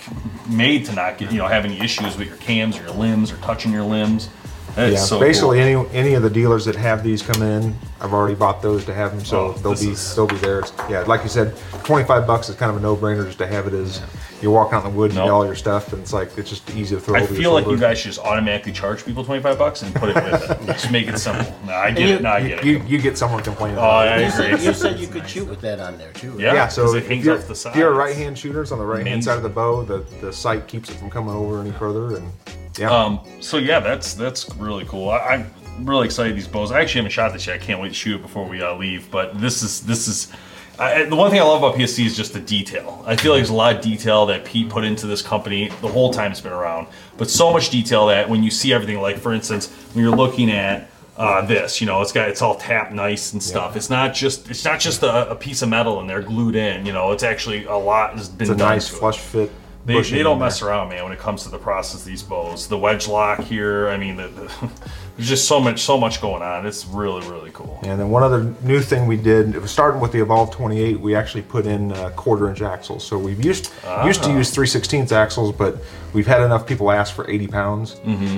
made 0.49 0.85
to 0.85 0.93
not 0.93 1.17
get 1.17 1.31
you 1.31 1.37
know 1.37 1.47
have 1.47 1.65
any 1.65 1.79
issues 1.79 2.17
with 2.17 2.27
your 2.27 2.37
cams 2.37 2.77
or 2.77 2.83
your 2.83 2.91
limbs 2.91 3.31
or 3.31 3.37
touching 3.37 3.71
your 3.71 3.83
limbs. 3.83 4.29
That 4.75 4.89
is 4.89 4.93
Yeah, 4.95 4.99
so 4.99 5.19
basically 5.19 5.59
cool. 5.59 5.85
any 5.91 5.95
any 5.97 6.13
of 6.13 6.23
the 6.23 6.29
dealers 6.29 6.65
that 6.65 6.75
have 6.75 7.03
these 7.03 7.21
come 7.21 7.41
in, 7.41 7.75
I've 8.01 8.13
already 8.13 8.35
bought 8.35 8.61
those 8.61 8.85
to 8.85 8.93
have 8.93 9.11
them, 9.11 9.25
so 9.25 9.37
Oh, 9.39 9.51
they'll 9.53 9.71
this 9.71 9.83
be 9.85 9.91
is- 9.91 10.15
they'll 10.15 10.27
be 10.27 10.35
there. 10.37 10.59
It's- 10.59 10.73
yeah, 10.89 11.01
like 11.01 11.23
you 11.23 11.29
said, 11.29 11.53
twenty 11.83 12.05
five 12.05 12.25
bucks 12.27 12.49
is 12.49 12.55
kind 12.55 12.69
of 12.71 12.77
a 12.77 12.79
no 12.79 12.95
brainer 12.95 13.25
just 13.25 13.37
to 13.39 13.47
have 13.47 13.67
it 13.67 13.73
as 13.73 14.01
you're 14.41 14.51
walking 14.53 14.75
out 14.77 14.85
in 14.85 14.91
the 14.93 14.97
woods, 14.97 15.13
you 15.15 15.19
No. 15.19 15.25
get 15.25 15.31
all 15.31 15.45
your 15.45 15.55
stuff, 15.55 15.91
and 15.91 16.01
it's 16.01 16.13
like 16.13 16.29
it's 16.37 16.49
just 16.49 16.69
easy 16.75 16.95
to 16.95 17.01
throw 17.01 17.15
I 17.19 17.23
over 17.23 17.33
your 17.33 17.41
feel 17.41 17.51
like 17.53 17.65
you 17.65 17.71
shoulder. 17.71 17.81
guys 17.81 17.97
should 17.99 18.13
just 18.13 18.25
automatically 18.25 18.71
charge 18.71 19.03
people 19.05 19.25
twenty 19.25 19.41
five 19.41 19.57
bucks 19.57 19.81
and 19.81 19.93
put 19.93 20.09
it 20.09 20.15
with 20.15 20.49
it. 20.51 20.65
Just 20.67 20.91
make 20.91 21.07
it 21.07 21.17
simple. 21.19 21.53
No, 21.65 21.73
I 21.73 21.91
get 21.91 22.07
you- 22.07 22.15
it. 22.15 22.21
No, 22.21 22.29
I 22.29 22.41
get 22.47 22.59
it. 22.59 22.65
you, 22.65 22.81
you 22.87 22.99
get 22.99 23.17
someone 23.17 23.43
complaining. 23.43 23.77
Oh, 23.77 23.81
about 23.81 24.07
I 24.07 24.15
it. 24.17 24.19
You 24.21 24.27
agree. 24.27 24.57
said, 24.57 24.61
you 24.61 24.73
said 24.73 24.99
you 24.99 25.07
could 25.07 25.27
shoot 25.27 25.47
with 25.49 25.59
that 25.61 25.79
on 25.81 25.97
there 25.97 26.11
too. 26.13 26.31
right? 26.31 26.39
Yeah. 26.39 26.53
Yeah, 26.53 26.67
so 26.69 26.83
'cause 26.83 26.93
it 26.93 26.97
if 26.99 27.07
hangs 27.09 27.25
you're, 27.25 27.35
off 27.37 27.47
the 27.47 27.53
if 27.69 27.75
you're 27.75 27.89
a 27.91 27.95
sides. 27.95 27.97
right 27.97 28.15
hand 28.15 28.37
shooter, 28.37 28.61
it's 28.61 28.71
on 28.71 28.79
the 28.79 28.85
right 28.85 29.05
hand 29.05 29.23
side 29.23 29.35
of 29.37 29.43
the 29.43 29.49
bow. 29.49 29.81
The 29.83 30.03
the 30.21 30.31
sight 30.31 30.67
keeps 30.67 30.89
it 30.89 30.95
from 30.95 31.09
coming 31.09 31.35
over 31.35 31.59
any 31.59 31.71
further, 31.71 32.15
and 32.15 32.31
yeah, 32.77 32.89
Um, 32.89 33.19
so 33.39 33.57
yeah, 33.57 33.79
that's 33.79 34.13
that's 34.13 34.53
really 34.55 34.85
cool. 34.85 35.09
I, 35.09 35.17
I'm 35.17 35.85
really 35.85 36.05
excited 36.05 36.35
these 36.35 36.47
bows. 36.47 36.71
I 36.71 36.81
actually 36.81 36.99
haven't 36.99 37.11
shot 37.11 37.33
this 37.33 37.47
yet. 37.47 37.55
I 37.55 37.63
can't 37.63 37.81
wait 37.81 37.89
to 37.89 37.93
shoot 37.93 38.15
it 38.15 38.21
before 38.21 38.47
we 38.47 38.61
uh, 38.61 38.75
leave. 38.75 39.09
But 39.11 39.39
this 39.39 39.63
is 39.63 39.81
this 39.81 40.07
is 40.07 40.31
I, 40.79 41.03
the 41.03 41.15
one 41.15 41.29
thing 41.29 41.41
I 41.41 41.43
love 41.43 41.61
about 41.61 41.77
PSE 41.77 42.05
is 42.05 42.15
just 42.15 42.31
the 42.31 42.39
detail. 42.39 43.03
I 43.05 43.17
feel 43.17 43.33
like 43.33 43.39
there's 43.39 43.49
a 43.49 43.53
lot 43.53 43.75
of 43.75 43.81
detail 43.81 44.25
that 44.27 44.45
Pete 44.45 44.69
put 44.69 44.85
into 44.85 45.07
this 45.07 45.21
company 45.21 45.67
the 45.81 45.89
whole 45.89 46.13
time 46.13 46.31
it's 46.31 46.39
been 46.39 46.53
around. 46.53 46.87
But 47.17 47.29
so 47.29 47.51
much 47.51 47.69
detail 47.69 48.07
that 48.07 48.29
when 48.29 48.43
you 48.43 48.51
see 48.51 48.71
everything, 48.71 49.01
like 49.01 49.17
for 49.17 49.33
instance, 49.33 49.69
when 49.93 50.05
you're 50.05 50.15
looking 50.15 50.49
at 50.49 50.89
uh, 51.17 51.45
this, 51.45 51.81
you 51.81 51.87
know, 51.87 52.01
it's 52.01 52.13
got 52.13 52.29
it's 52.29 52.41
all 52.41 52.55
tapped 52.55 52.93
nice 52.93 53.33
and 53.33 53.43
stuff. 53.43 53.75
It's 53.75 53.89
not 53.89 54.13
just 54.13 54.49
it's 54.49 54.63
not 54.63 54.79
just 54.79 55.03
a, 55.03 55.31
a 55.31 55.35
piece 55.35 55.61
of 55.61 55.67
metal 55.67 55.99
and 55.99 56.09
they're 56.09 56.21
glued 56.21 56.55
in. 56.55 56.85
You 56.85 56.93
know, 56.93 57.11
it's 57.11 57.23
actually 57.23 57.65
a 57.65 57.75
lot 57.75 58.17
has 58.17 58.29
been 58.29 58.49
it's 58.49 58.61
a 58.61 58.63
nice 58.63 58.87
to 58.89 58.95
it. 58.95 58.99
flush 58.99 59.17
fit. 59.17 59.51
They, 59.85 60.01
they 60.01 60.21
don't 60.23 60.37
mess 60.39 60.61
around, 60.61 60.89
man, 60.89 61.03
when 61.03 61.13
it 61.13 61.19
comes 61.19 61.43
to 61.43 61.49
the 61.49 61.57
process 61.57 62.03
these 62.03 62.21
bows. 62.21 62.67
The 62.67 62.77
wedge 62.77 63.07
lock 63.07 63.39
here, 63.39 63.87
I 63.87 63.97
mean, 63.97 64.17
the, 64.17 64.27
the, 64.27 64.51
there's 65.17 65.29
just 65.29 65.47
so 65.47 65.59
much, 65.59 65.81
so 65.81 65.97
much 65.97 66.21
going 66.21 66.43
on. 66.43 66.65
It's 66.67 66.85
really, 66.85 67.27
really 67.27 67.49
cool. 67.53 67.79
And 67.83 67.99
then 67.99 68.09
one 68.09 68.21
other 68.21 68.53
new 68.61 68.81
thing 68.81 69.07
we 69.07 69.17
did, 69.17 69.55
it 69.55 69.61
was 69.61 69.71
starting 69.71 69.99
with 69.99 70.11
the 70.11 70.21
Evolve 70.21 70.51
28, 70.51 70.99
we 70.99 71.15
actually 71.15 71.41
put 71.43 71.65
in 71.65 71.91
uh, 71.93 72.09
quarter 72.11 72.49
inch 72.49 72.61
axles. 72.61 73.03
So 73.03 73.17
we've 73.17 73.43
used 73.43 73.71
used 74.05 74.21
Ah. 74.21 74.27
to 74.27 74.31
use 74.33 74.51
3 74.51 74.67
16 74.67 75.11
axles, 75.13 75.55
but 75.55 75.77
we've 76.13 76.27
had 76.27 76.41
enough 76.41 76.67
people 76.67 76.91
ask 76.91 77.15
for 77.15 77.29
80 77.29 77.47
pounds. 77.47 77.95
Mm-hmm. 77.95 78.37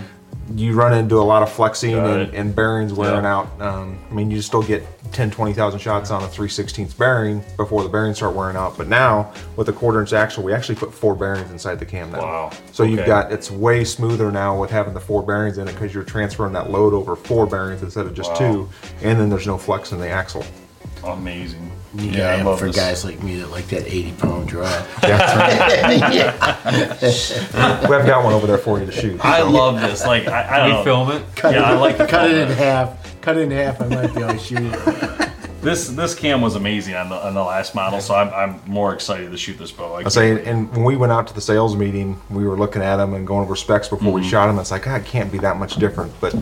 You 0.55 0.73
run 0.73 0.93
into 0.93 1.15
a 1.17 1.21
lot 1.23 1.43
of 1.43 1.51
flexing 1.51 1.93
and, 1.93 2.33
and 2.33 2.55
bearings 2.55 2.93
wearing 2.93 3.23
Yeah. 3.23 3.37
out. 3.37 3.61
Um, 3.61 3.97
I 4.09 4.13
mean, 4.13 4.31
you 4.31 4.41
still 4.41 4.63
get 4.63 4.83
10, 5.11 5.31
20,000 5.31 5.79
shots 5.79 6.11
on 6.11 6.23
a 6.23 6.27
3 6.27 6.47
16 6.49 6.87
bearing 6.97 7.43
before 7.57 7.83
the 7.83 7.89
bearings 7.89 8.17
start 8.17 8.35
wearing 8.35 8.55
out. 8.55 8.77
But 8.77 8.87
now, 8.87 9.31
with 9.55 9.67
the 9.67 9.73
quarter 9.73 9.99
inch 10.01 10.13
axle, 10.13 10.43
we 10.43 10.53
actually 10.53 10.75
put 10.75 10.93
four 10.93 11.15
bearings 11.15 11.51
inside 11.51 11.79
the 11.79 11.85
cam 11.85 12.11
now. 12.11 12.19
Wow. 12.19 12.51
So 12.71 12.83
you've 12.83 13.05
got, 13.05 13.31
it's 13.31 13.51
way 13.51 13.83
smoother 13.83 14.31
now 14.31 14.59
with 14.59 14.69
having 14.71 14.93
the 14.93 14.99
four 14.99 15.21
bearings 15.23 15.57
in 15.57 15.67
it 15.67 15.73
because 15.73 15.93
you're 15.93 16.03
transferring 16.03 16.53
that 16.53 16.69
load 16.69 16.93
over 16.93 17.15
four 17.15 17.45
bearings 17.45 17.81
instead 17.83 18.05
of 18.05 18.13
just 18.13 18.31
Wow. 18.31 18.37
two. 18.37 18.69
And 19.01 19.19
then 19.19 19.29
there's 19.29 19.47
no 19.47 19.57
flex 19.57 19.91
in 19.91 19.99
the 19.99 20.09
axle. 20.09 20.45
Amazing. 21.03 21.71
You 21.95 22.11
Yeah, 22.11 22.29
I 22.29 22.41
love 22.41 22.59
for 22.59 22.67
this. 22.67 22.75
guys 22.75 23.03
like 23.03 23.21
me 23.21 23.35
that 23.37 23.51
like 23.51 23.67
that 23.67 23.85
80 23.85 24.11
pound 24.13 24.47
drop. 24.47 24.87
We 27.01 27.95
have 27.95 28.05
got 28.05 28.23
one 28.23 28.33
over 28.33 28.47
there 28.47 28.57
for 28.57 28.79
you 28.79 28.85
to 28.85 28.91
shoot. 28.91 29.19
I 29.23 29.41
love 29.41 29.81
this. 29.81 30.05
Like, 30.05 30.27
I, 30.27 30.47
I 30.47 30.57
don't 30.59 30.67
We 30.69 30.73
know. 30.75 30.83
film 30.83 31.11
it. 31.11 31.23
Yeah, 31.43 31.63
I 31.63 31.73
like 31.73 31.97
the 31.97 32.07
Cut 32.07 32.29
it 32.31 32.37
in 32.37 32.47
half. 32.57 33.21
Cut 33.21 33.37
it 33.37 33.41
in 33.43 33.51
half. 33.51 33.81
I 33.81 33.87
might 33.87 34.13
be 34.15 34.21
able 34.21 34.33
to 34.33 34.39
shoot 34.39 34.59
it. 34.61 35.20
This 35.61 35.89
this 35.89 36.15
cam 36.15 36.41
was 36.41 36.55
amazing 36.55 36.95
on 36.95 37.09
the 37.09 37.15
on 37.15 37.35
the 37.35 37.43
last 37.43 37.75
model, 37.75 38.01
so 38.01 38.15
I'm, 38.15 38.33
I'm 38.33 38.61
more 38.65 38.95
excited 38.95 39.29
to 39.29 39.37
shoot 39.37 39.59
this 39.59 39.71
bow. 39.71 39.93
I 39.93 39.99
I 40.05 40.09
say, 40.09 40.43
and 40.43 40.71
when 40.71 40.83
we 40.83 40.95
went 40.95 41.11
out 41.11 41.27
to 41.27 41.35
the 41.35 41.41
sales 41.41 41.75
meeting, 41.75 42.19
we 42.31 42.45
were 42.47 42.57
looking 42.57 42.81
at 42.81 42.95
them 42.97 43.13
and 43.13 43.27
going 43.27 43.43
over 43.43 43.55
specs 43.55 43.87
before 43.87 44.01
Mm-hmm. 44.07 44.23
we 44.23 44.27
shot 44.27 44.47
them. 44.47 44.57
It's 44.57 44.71
like, 44.71 44.83
God, 44.83 45.01
it 45.01 45.05
can't 45.05 45.31
be 45.31 45.37
that 45.37 45.57
much 45.57 45.75
different. 45.75 46.11
But 46.19 46.33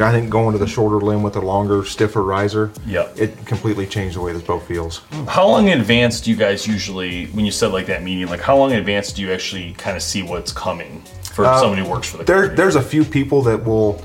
I 0.00 0.10
think 0.10 0.28
going 0.28 0.52
to 0.54 0.58
the 0.58 0.66
shorter 0.66 0.96
limb 0.96 1.22
with 1.22 1.36
a 1.36 1.40
longer, 1.40 1.84
stiffer 1.84 2.22
riser, 2.24 2.72
Yep. 2.84 3.16
it 3.16 3.46
completely 3.46 3.86
changed 3.86 4.16
the 4.16 4.20
way 4.22 4.32
this 4.32 4.42
bow 4.42 4.58
feels. 4.58 5.02
How 5.28 5.46
long 5.46 5.68
in 5.68 5.80
advance 5.80 6.20
do 6.20 6.30
you 6.32 6.36
guys 6.36 6.66
usually, 6.66 7.26
when 7.26 7.44
you 7.44 7.52
said 7.52 7.68
like 7.70 7.86
that 7.86 8.02
meeting, 8.02 8.26
like 8.26 8.40
how 8.40 8.56
long 8.56 8.72
in 8.72 8.78
advance 8.78 9.12
do 9.12 9.22
you 9.22 9.30
actually 9.32 9.74
kind 9.74 9.96
of 9.96 10.02
see 10.02 10.24
what's 10.24 10.52
coming 10.52 11.00
for 11.32 11.44
somebody 11.44 11.82
who 11.84 11.88
works 11.90 12.08
for 12.10 12.16
the 12.16 12.24
There, 12.24 12.36
company? 12.42 12.56
there's 12.56 12.74
a 12.74 12.82
few 12.82 13.04
people 13.04 13.40
that 13.42 13.64
will 13.64 14.02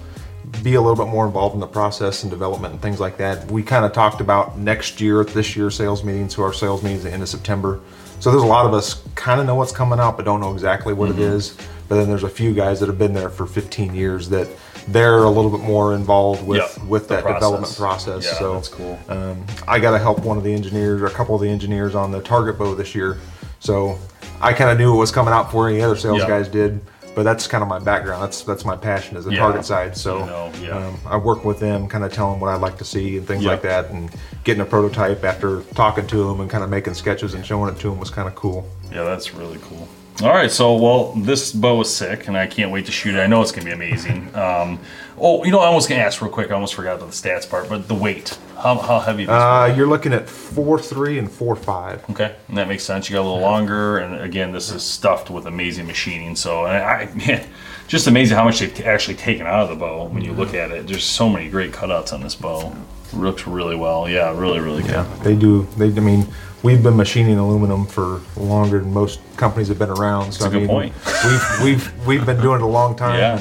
be 0.64 0.76
a 0.76 0.82
little 0.82 0.96
bit 0.96 1.12
more 1.12 1.26
involved 1.26 1.54
in 1.54 1.60
the 1.60 1.68
process 1.68 2.24
and 2.24 2.32
development 2.32 2.74
and 2.74 2.82
things 2.82 3.00
like 3.00 3.18
that. 3.18 3.50
We 3.52 3.64
kind 3.64 3.86
of 3.86 3.94
talked 3.94 4.20
about 4.22 4.58
next 4.58 5.00
year, 5.00 5.22
at 5.22 5.28
this 5.28 5.56
year's 5.56 5.76
sales 5.76 6.04
meeting. 6.04 6.30
So 6.30 6.44
our 6.44 6.54
sales 6.54 6.82
meeting 6.84 6.98
is 6.98 7.04
the 7.04 7.12
end 7.14 7.22
of 7.24 7.30
September. 7.30 7.80
So 8.20 8.32
there's 8.32 8.44
a 8.44 8.48
lot 8.48 8.66
of 8.66 8.74
us 8.74 9.04
kind 9.16 9.40
of 9.40 9.48
know 9.48 9.56
what's 9.56 9.72
coming 9.72 10.00
out, 10.00 10.18
but 10.18 10.26
don't 10.26 10.42
know 10.42 10.54
exactly 10.54 10.94
what 10.94 11.10
Mm-hmm. 11.12 11.22
it 11.22 11.26
is. 11.26 11.58
But 11.88 11.96
then 11.96 12.08
there's 12.10 12.24
a 12.24 12.30
few 12.30 12.54
guys 12.54 12.80
that 12.82 12.88
have 12.88 13.00
been 13.00 13.14
there 13.14 13.30
for 13.30 13.46
15 13.48 13.96
years 13.96 14.30
that 14.30 14.48
they're 14.88 15.24
a 15.24 15.30
little 15.30 15.50
bit 15.50 15.62
more 15.62 15.94
involved 15.96 16.46
with 16.46 16.60
Yep, 16.78 16.88
with 16.88 17.08
that 17.10 17.24
process. 17.24 17.40
development 17.40 17.76
process. 17.78 18.26
Yeah, 18.26 18.34
so 18.40 18.54
that's 18.56 18.68
cool. 18.68 19.00
Um, 19.08 19.44
I 19.68 19.80
got 19.80 19.92
to 19.92 20.00
help 20.00 20.20
one 20.20 20.38
of 20.38 20.44
the 20.44 20.54
engineers 20.54 21.02
or 21.02 21.08
a 21.08 21.12
couple 21.12 21.34
of 21.36 21.42
the 21.42 21.50
engineers 21.50 21.96
on 21.96 22.12
the 22.12 22.22
target 22.22 22.58
bow 22.60 22.76
this 22.76 22.94
year. 22.94 23.18
So 23.60 23.98
I 24.42 24.54
kind 24.54 24.70
of 24.70 24.78
knew 24.78 24.92
what 24.92 25.00
was 25.00 25.12
coming 25.12 25.34
out 25.34 25.46
before 25.46 25.68
any 25.70 25.82
other 25.82 25.96
sales 25.96 26.20
Yeah. 26.20 26.28
guys 26.28 26.48
did. 26.48 26.80
But 27.16 27.24
that's 27.24 27.48
kind 27.48 27.62
of 27.62 27.68
my 27.68 27.80
background. 27.80 28.22
That's 28.24 28.44
that's 28.44 28.64
my 28.66 28.76
passion 28.76 29.18
is 29.18 29.26
the 29.26 29.32
Yeah. 29.34 29.40
target 29.40 29.66
side. 29.66 29.98
So 29.98 30.20
You 30.20 30.26
know, 30.26 30.52
yeah. 30.62 30.78
um, 30.88 30.98
I 31.06 31.18
work 31.18 31.44
with 31.44 31.60
them, 31.60 31.88
kind 31.88 32.04
of 32.04 32.14
tell 32.14 32.32
them 32.32 32.40
what 32.40 32.50
I'd 32.50 32.62
like 32.62 32.78
to 32.78 32.86
see 32.86 33.18
and 33.18 33.28
things 33.28 33.44
Yep. 33.44 33.52
like 33.52 33.62
that, 33.64 33.90
and 33.92 34.10
getting 34.44 34.62
a 34.62 34.66
prototype 34.66 35.24
after 35.24 35.62
talking 35.76 36.08
to 36.08 36.18
them 36.28 36.40
and 36.40 36.50
kind 36.50 36.64
of 36.64 36.70
making 36.70 36.94
sketches 36.94 37.34
and 37.34 37.46
showing 37.46 37.74
it 37.74 37.80
to 37.82 37.90
them 37.90 38.00
was 38.00 38.10
kind 38.10 38.28
of 38.28 38.36
cool. 38.36 38.66
Yeah, 38.92 39.04
that's 39.04 39.34
really 39.34 39.60
cool. 39.70 39.88
All 40.22 40.34
right, 40.34 40.52
so 40.52 40.76
well, 40.76 41.14
this 41.14 41.54
bow 41.54 41.80
is 41.80 41.96
sick, 41.96 42.28
and 42.28 42.38
I 42.38 42.46
can't 42.46 42.72
wait 42.72 42.86
to 42.88 42.92
shoot 42.92 43.16
it. 43.16 43.20
I 43.20 43.28
know 43.28 43.42
it's 43.42 43.54
gonna 43.54 43.66
be 43.66 43.72
amazing. 43.72 44.30
Um, 44.40 44.80
oh, 45.18 45.44
you 45.44 45.52
know, 45.52 45.60
I 45.60 45.66
almost 45.68 45.90
gonna 45.90 46.02
ask 46.02 46.22
real 46.22 46.32
quick. 46.32 46.50
I 46.50 46.54
almost 46.54 46.74
forgot 46.74 46.96
about 46.98 47.12
the 47.12 47.16
stats 47.16 47.50
part, 47.50 47.68
but 47.68 47.88
the 47.88 47.94
weight. 47.94 48.38
How, 48.58 48.78
how 48.78 49.00
heavy? 49.00 49.26
This 49.26 49.34
Uh, 49.34 49.74
you're 49.76 49.88
looking 49.88 50.14
at 50.14 50.30
four 50.30 50.80
three 50.80 51.20
and 51.20 51.30
four 51.30 51.56
five. 51.56 52.04
Okay, 52.10 52.36
and 52.48 52.58
that 52.58 52.68
makes 52.68 52.84
sense. 52.84 53.10
You 53.10 53.16
got 53.16 53.22
a 53.22 53.28
little 53.30 53.40
longer, 53.42 54.00
and 54.00 54.22
again, 54.22 54.52
this 54.52 54.72
is 54.72 54.84
stuffed 54.84 55.30
with 55.30 55.46
amazing 55.46 55.88
machining. 55.88 56.36
So, 56.36 56.66
and 56.66 56.78
I, 56.78 57.14
man, 57.16 57.48
just 57.88 58.08
amazing 58.08 58.38
how 58.38 58.44
much 58.44 58.60
they've 58.60 58.74
t- 58.74 58.84
actually 58.84 59.16
taken 59.16 59.46
out 59.46 59.62
of 59.64 59.70
the 59.70 59.76
bow 59.76 60.08
when 60.08 60.24
you 60.24 60.32
look 60.34 60.54
at 60.54 60.72
it. 60.72 60.88
There's 60.88 61.04
so 61.04 61.28
many 61.30 61.50
great 61.50 61.72
cutouts 61.72 62.14
on 62.14 62.22
this 62.22 62.36
bow. 62.36 62.74
Looks 63.14 63.46
really 63.48 63.76
well. 63.76 64.08
Yeah, 64.08 64.38
really, 64.38 64.60
really 64.60 64.84
good. 64.84 65.06
They 65.24 65.36
do. 65.36 65.64
They. 65.78 65.88
I 65.88 66.00
mean, 66.02 66.28
we've 66.64 66.84
been 66.84 66.98
machining 66.98 67.38
aluminum 67.38 67.86
for 67.86 68.22
longer 68.36 68.80
than 68.80 68.94
most 68.94 69.20
companies 69.38 69.68
have 69.70 69.80
been 69.80 69.90
around. 69.90 70.32
So 70.32 70.44
That's 70.44 70.54
a 70.54 70.58
I 70.58 70.60
good 70.60 70.60
mean, 70.60 70.68
point. 70.68 70.94
We've 71.24 71.64
we've 71.64 72.08
we've 72.08 72.26
been 72.26 72.42
doing 72.42 72.62
it 72.62 72.64
a 72.64 72.68
long 72.68 72.96
time. 72.96 73.20
Yeah. 73.20 73.40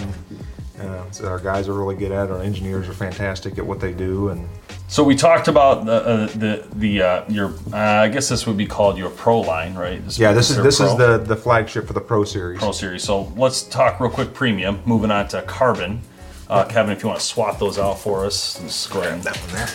And, 0.80 0.90
uh, 0.90 1.10
so 1.10 1.26
our 1.26 1.40
guys 1.40 1.68
are 1.68 1.72
really 1.72 1.96
good 1.96 2.12
at 2.12 2.26
it. 2.26 2.30
Our 2.30 2.42
engineers 2.42 2.88
are 2.88 2.92
fantastic 2.92 3.58
at 3.58 3.66
what 3.66 3.80
they 3.80 3.92
do, 3.92 4.28
and 4.28 4.48
So 4.86 5.02
we 5.02 5.16
talked 5.16 5.48
about 5.48 5.84
the 5.84 5.92
uh, 5.92 6.26
the 6.28 6.66
the 6.76 7.02
uh, 7.02 7.24
your. 7.28 7.52
Uh, 7.72 7.76
I 7.76 8.08
guess 8.08 8.28
this 8.28 8.46
would 8.46 8.56
be 8.56 8.66
called 8.66 8.96
your 8.96 9.10
pro 9.10 9.40
line, 9.40 9.74
right? 9.74 10.02
This 10.04 10.18
yeah, 10.18 10.32
this 10.32 10.50
is 10.50 10.56
considered 10.56 10.66
this 10.66 10.80
is 10.80 10.96
the 10.96 11.34
the 11.34 11.36
flagship 11.36 11.86
for 11.86 11.94
the 11.94 12.00
Pro 12.00 12.24
Series. 12.24 12.60
Pro 12.60 12.72
Series. 12.72 13.02
So 13.02 13.32
let's 13.36 13.62
talk 13.62 13.98
real 14.00 14.10
quick 14.10 14.32
premium. 14.32 14.80
Moving 14.86 15.10
on 15.10 15.26
to 15.28 15.42
carbon. 15.42 16.00
Uh, 16.48 16.64
Kevin, 16.64 16.92
if 16.92 17.02
you 17.02 17.08
want 17.08 17.20
to 17.20 17.26
swap 17.26 17.58
those 17.58 17.78
out 17.78 17.98
for 17.98 18.24
us, 18.24 18.58
just 18.60 18.90
go 18.90 19.00
ahead. 19.02 19.20
That 19.22 19.36
one 19.36 19.50
there. 19.56 19.68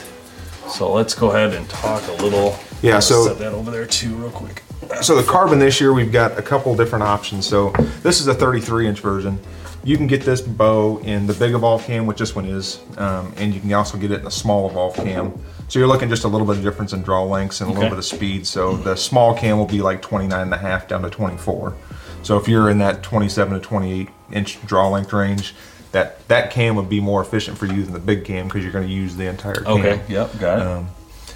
So 0.69 0.91
let's 0.91 1.13
go 1.13 1.29
ahead 1.29 1.53
and 1.53 1.69
talk 1.69 2.07
a 2.07 2.13
little. 2.13 2.57
Yeah, 2.83 2.99
so- 2.99 3.25
set 3.27 3.39
that 3.39 3.53
over 3.53 3.71
there 3.71 3.85
too, 3.85 4.13
real 4.15 4.29
quick. 4.29 4.61
So 5.01 5.15
the 5.15 5.23
carbon 5.23 5.59
this 5.59 5.79
year, 5.81 5.93
we've 5.93 6.11
got 6.11 6.37
a 6.37 6.41
couple 6.41 6.75
different 6.75 7.03
options. 7.03 7.47
So 7.47 7.69
this 8.03 8.19
is 8.19 8.27
a 8.27 8.33
33 8.33 8.87
inch 8.87 8.99
version. 8.99 9.39
You 9.85 9.97
can 9.97 10.07
get 10.07 10.21
this 10.23 10.39
bow 10.41 10.99
in 10.99 11.25
the 11.27 11.33
big 11.33 11.53
evolve 11.53 11.83
cam, 11.85 12.05
which 12.05 12.19
this 12.19 12.35
one 12.35 12.45
is, 12.45 12.79
um, 12.97 13.33
and 13.37 13.53
you 13.53 13.59
can 13.59 13.73
also 13.73 13.97
get 13.97 14.11
it 14.11 14.21
in 14.21 14.27
a 14.27 14.31
small 14.31 14.69
evolve 14.69 14.95
cam. 14.95 15.33
So 15.67 15.79
you're 15.79 15.87
looking 15.87 16.09
just 16.09 16.23
a 16.25 16.27
little 16.27 16.45
bit 16.45 16.57
of 16.57 16.63
difference 16.63 16.93
in 16.93 17.01
draw 17.01 17.23
lengths 17.23 17.59
and 17.61 17.69
a 17.69 17.71
Okay. 17.71 17.79
little 17.79 17.89
bit 17.95 17.99
of 17.99 18.05
speed. 18.05 18.45
So 18.45 18.75
the 18.77 18.95
small 18.95 19.33
cam 19.33 19.57
will 19.57 19.65
be 19.65 19.81
like 19.81 20.01
29 20.01 20.39
and 20.41 20.53
a 20.53 20.57
half 20.57 20.87
down 20.87 21.01
to 21.03 21.09
24. 21.09 21.73
So 22.21 22.37
if 22.37 22.47
you're 22.47 22.69
in 22.69 22.77
that 22.79 23.03
27 23.03 23.53
to 23.53 23.59
28 23.59 24.09
inch 24.31 24.59
draw 24.65 24.87
length 24.89 25.11
range, 25.11 25.55
that 25.91 26.25
that 26.27 26.51
cam 26.51 26.75
would 26.75 26.89
be 26.89 26.99
more 26.99 27.21
efficient 27.21 27.57
for 27.57 27.65
you 27.65 27.83
than 27.83 27.93
the 27.93 27.99
big 27.99 28.23
cam 28.25 28.47
because 28.47 28.63
you're 28.63 28.71
going 28.73 28.87
to 28.87 28.93
use 28.93 29.15
the 29.15 29.27
entire 29.27 29.55
cam. 29.61 29.73
Okay. 29.79 29.99
Yep. 30.07 30.39
Got 30.39 30.59
it. 30.59 30.67
Um, 30.67 30.87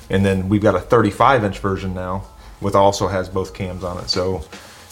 and 0.10 0.26
then 0.26 0.50
we've 0.50 0.62
got 0.62 0.76
a 0.76 0.80
35 0.80 1.44
inch 1.44 1.60
version 1.60 1.94
now, 1.94 2.24
with 2.62 2.76
also 2.76 3.08
has 3.08 3.30
both 3.30 3.54
cams 3.54 3.84
on 3.84 3.98
it. 4.04 4.10
So 4.10 4.42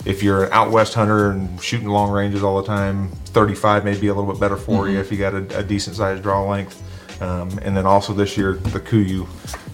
if 0.05 0.21
you're 0.21 0.45
an 0.45 0.51
out 0.53 0.71
west 0.71 0.93
hunter 0.93 1.31
and 1.31 1.61
shooting 1.61 1.87
long 1.87 2.11
ranges 2.11 2.43
all 2.43 2.61
the 2.61 2.67
time, 2.67 3.09
35 3.27 3.85
may 3.85 3.99
be 3.99 4.07
a 4.07 4.13
little 4.13 4.31
bit 4.31 4.39
better 4.39 4.57
for 4.57 4.83
Mm-hmm. 4.83 4.93
you 4.93 4.99
if 4.99 5.11
you 5.11 5.17
got 5.17 5.33
a, 5.33 5.59
a 5.59 5.63
decent 5.63 5.95
sized 5.95 6.21
draw 6.23 6.47
length. 6.47 6.81
Um, 7.21 7.49
and 7.61 7.75
then 7.77 7.85
also 7.85 8.11
this 8.13 8.35
year 8.37 8.53
the 8.55 8.79
Kuiu, 8.79 9.25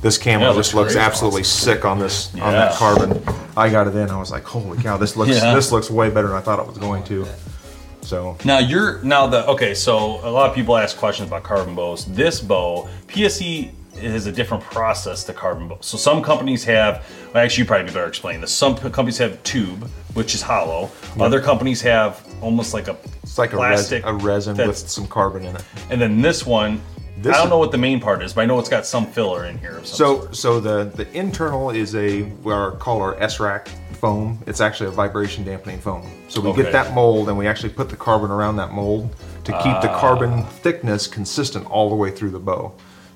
this 0.02 0.18
camera 0.20 0.50
Yeah, 0.50 0.54
just 0.56 0.76
looks 0.76 0.94
looks 0.94 0.96
absolutely 0.96 1.44
sick 1.44 1.86
on 1.86 1.98
this 1.98 2.32
on 2.36 2.52
that 2.54 2.74
carbon. 2.76 3.20
I 3.58 3.68
got 3.70 3.88
it 3.88 3.96
in, 3.96 4.12
I 4.12 4.18
was 4.20 4.30
like, 4.32 4.44
holy 4.44 4.82
cow, 4.82 4.96
this 4.98 5.18
looks 5.18 5.32
Yeah. 5.32 5.56
this 5.56 5.72
looks 5.72 5.90
way 5.90 6.10
better 6.12 6.28
than 6.28 6.38
I 6.38 6.42
thought 6.42 6.60
it 6.60 6.68
was 6.68 6.78
going 6.78 7.04
to. 7.06 7.26
So 8.04 8.38
Now 8.46 8.60
you're 8.60 9.02
now 9.04 9.26
the 9.28 9.46
okay. 9.48 9.74
So 9.74 10.20
a 10.24 10.30
lot 10.30 10.50
of 10.50 10.56
people 10.56 10.78
ask 10.78 10.96
questions 10.98 11.28
about 11.30 11.42
carbon 11.44 11.74
bows. 11.76 12.06
This 12.06 12.40
bow, 12.42 12.88
PSE 13.08 13.72
is 13.96 14.26
a 14.28 14.32
different 14.32 14.64
process 14.64 15.24
to 15.26 15.34
carbon. 15.34 15.72
So 15.82 15.98
some 15.98 16.22
companies 16.22 16.64
have. 16.66 17.06
Well, 17.34 17.44
actually, 17.44 17.64
you 17.64 17.68
probably 17.68 17.88
better 17.88 18.06
explain 18.06 18.42
this. 18.42 18.52
Some 18.52 18.76
companies 18.78 19.18
have 19.18 19.42
tube, 19.44 19.90
which 20.14 20.34
is 20.36 20.42
hollow. 20.42 20.90
Other 21.20 21.42
companies 21.42 21.82
have 21.82 22.26
almost 22.42 22.74
like 22.74 22.88
a 22.88 22.98
it's 23.24 23.38
like 23.38 23.54
a, 23.54 23.58
res- 23.58 23.90
plastic 23.90 24.06
a 24.06 24.14
resin 24.14 24.58
with 24.58 24.78
some 24.78 25.08
carbon 25.08 25.46
in 25.46 25.56
it. 25.56 25.64
And 25.90 26.00
then 26.02 26.22
this 26.22 26.46
one, 26.46 26.82
This 27.18 27.36
I 27.36 27.40
don't 27.40 27.50
know 27.50 27.58
what 27.60 27.72
the 27.72 27.78
main 27.78 28.00
part 28.00 28.24
is, 28.24 28.34
but 28.34 28.42
I 28.42 28.46
know 28.46 28.60
it's 28.60 28.70
got 28.70 28.86
some 28.86 29.06
filler 29.06 29.46
in 29.46 29.58
here. 29.60 29.80
So, 29.84 30.22
sort. 30.22 30.36
so 30.36 30.60
the 30.60 30.86
the 30.96 31.12
internal 31.18 31.70
is 31.70 31.96
a 31.96 32.24
we 32.44 32.52
are 32.54 32.72
called 32.72 33.02
our 33.02 33.16
SRAC 33.16 33.68
foam. 34.00 34.40
It's 34.48 34.62
actually 34.62 34.88
a 34.88 34.92
vibration 34.92 35.44
dampening 35.44 35.80
foam. 35.80 36.10
So 36.28 36.42
we 36.42 36.50
Okay. 36.50 36.64
get 36.64 36.72
that 36.72 36.94
mold 36.96 37.30
and 37.30 37.38
we 37.38 37.46
actually 37.48 37.70
put 37.74 37.90
the 37.90 37.96
carbon 37.98 38.32
around 38.32 38.56
that 38.56 38.72
mold 38.74 39.14
to 39.44 39.52
keep 39.54 39.82
the 39.82 39.92
Ah. 39.92 40.00
carbon 40.00 40.44
thickness 40.64 41.06
consistent 41.08 41.66
all 41.70 41.90
the 41.90 41.96
way 41.96 42.10
through 42.10 42.32
the 42.32 42.40
bow. 42.40 42.72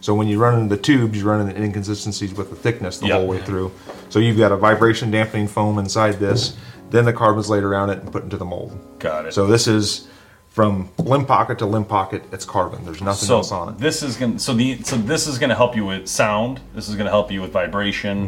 So 0.05 0.13
when 0.13 0.27
you 0.27 0.38
run 0.38 0.59
into 0.59 0.75
the 0.75 0.79
tubes, 0.79 1.17
you 1.17 1.25
run 1.27 1.41
into 1.50 1.59
inconsistencies 1.59 2.31
with 2.35 2.51
the 2.51 2.55
thickness 2.55 3.00
the 3.00 3.07
Yep. 3.07 3.17
whole 3.17 3.27
way 3.27 3.39
through. 3.41 3.71
So 4.09 4.19
you've 4.19 4.38
got 4.38 4.51
a 4.51 4.55
vibration 4.55 5.09
dampening 5.09 5.47
foam 5.47 5.79
inside 5.79 6.19
this. 6.19 6.55
Then 6.91 7.05
the 7.05 7.12
carbon's 7.12 7.50
laid 7.50 7.63
around 7.63 7.89
it 7.89 7.97
and 8.03 8.12
put 8.12 8.21
into 8.24 8.38
the 8.38 8.45
mold. 8.45 8.77
Got 9.00 9.25
it. 9.25 9.33
So 9.33 9.47
this 9.47 9.67
is 9.67 10.07
from 10.50 10.89
limb 11.00 11.25
pocket 11.25 11.57
to 11.57 11.65
limb 11.65 11.85
pocket. 11.85 12.24
It's 12.31 12.45
carbon. 12.45 12.85
There's 12.85 13.01
nothing 13.01 13.27
so 13.27 13.38
else 13.38 13.51
on 13.51 13.69
it. 13.69 13.79
this 13.79 14.03
is 14.03 14.15
gonna 14.15 14.38
so 14.38 14.53
the 14.53 14.79
so 14.83 14.95
this 14.95 15.25
is 15.25 15.39
gonna 15.39 15.55
help 15.55 15.75
you 15.75 15.85
with 15.85 16.07
sound. 16.07 16.59
This 16.75 16.88
is 16.88 16.95
gonna 16.95 17.09
help 17.09 17.31
you 17.31 17.41
with 17.41 17.51
vibration, 17.51 18.27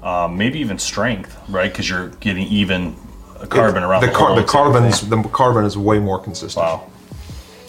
Mm-hmm. 0.00 0.06
um, 0.08 0.38
maybe 0.38 0.58
even 0.60 0.78
strength, 0.78 1.36
right? 1.50 1.70
Because 1.70 1.90
you're 1.90 2.08
getting 2.20 2.46
even 2.46 2.96
carbon 3.50 3.82
around 3.82 4.00
the, 4.00 4.06
the, 4.06 4.12
car- 4.14 4.34
the 4.34 4.44
carbon's 4.44 5.02
the 5.06 5.22
carbon 5.24 5.66
is 5.66 5.76
way 5.76 5.98
more 5.98 6.18
consistent. 6.18 6.64
Wow. 6.64 6.84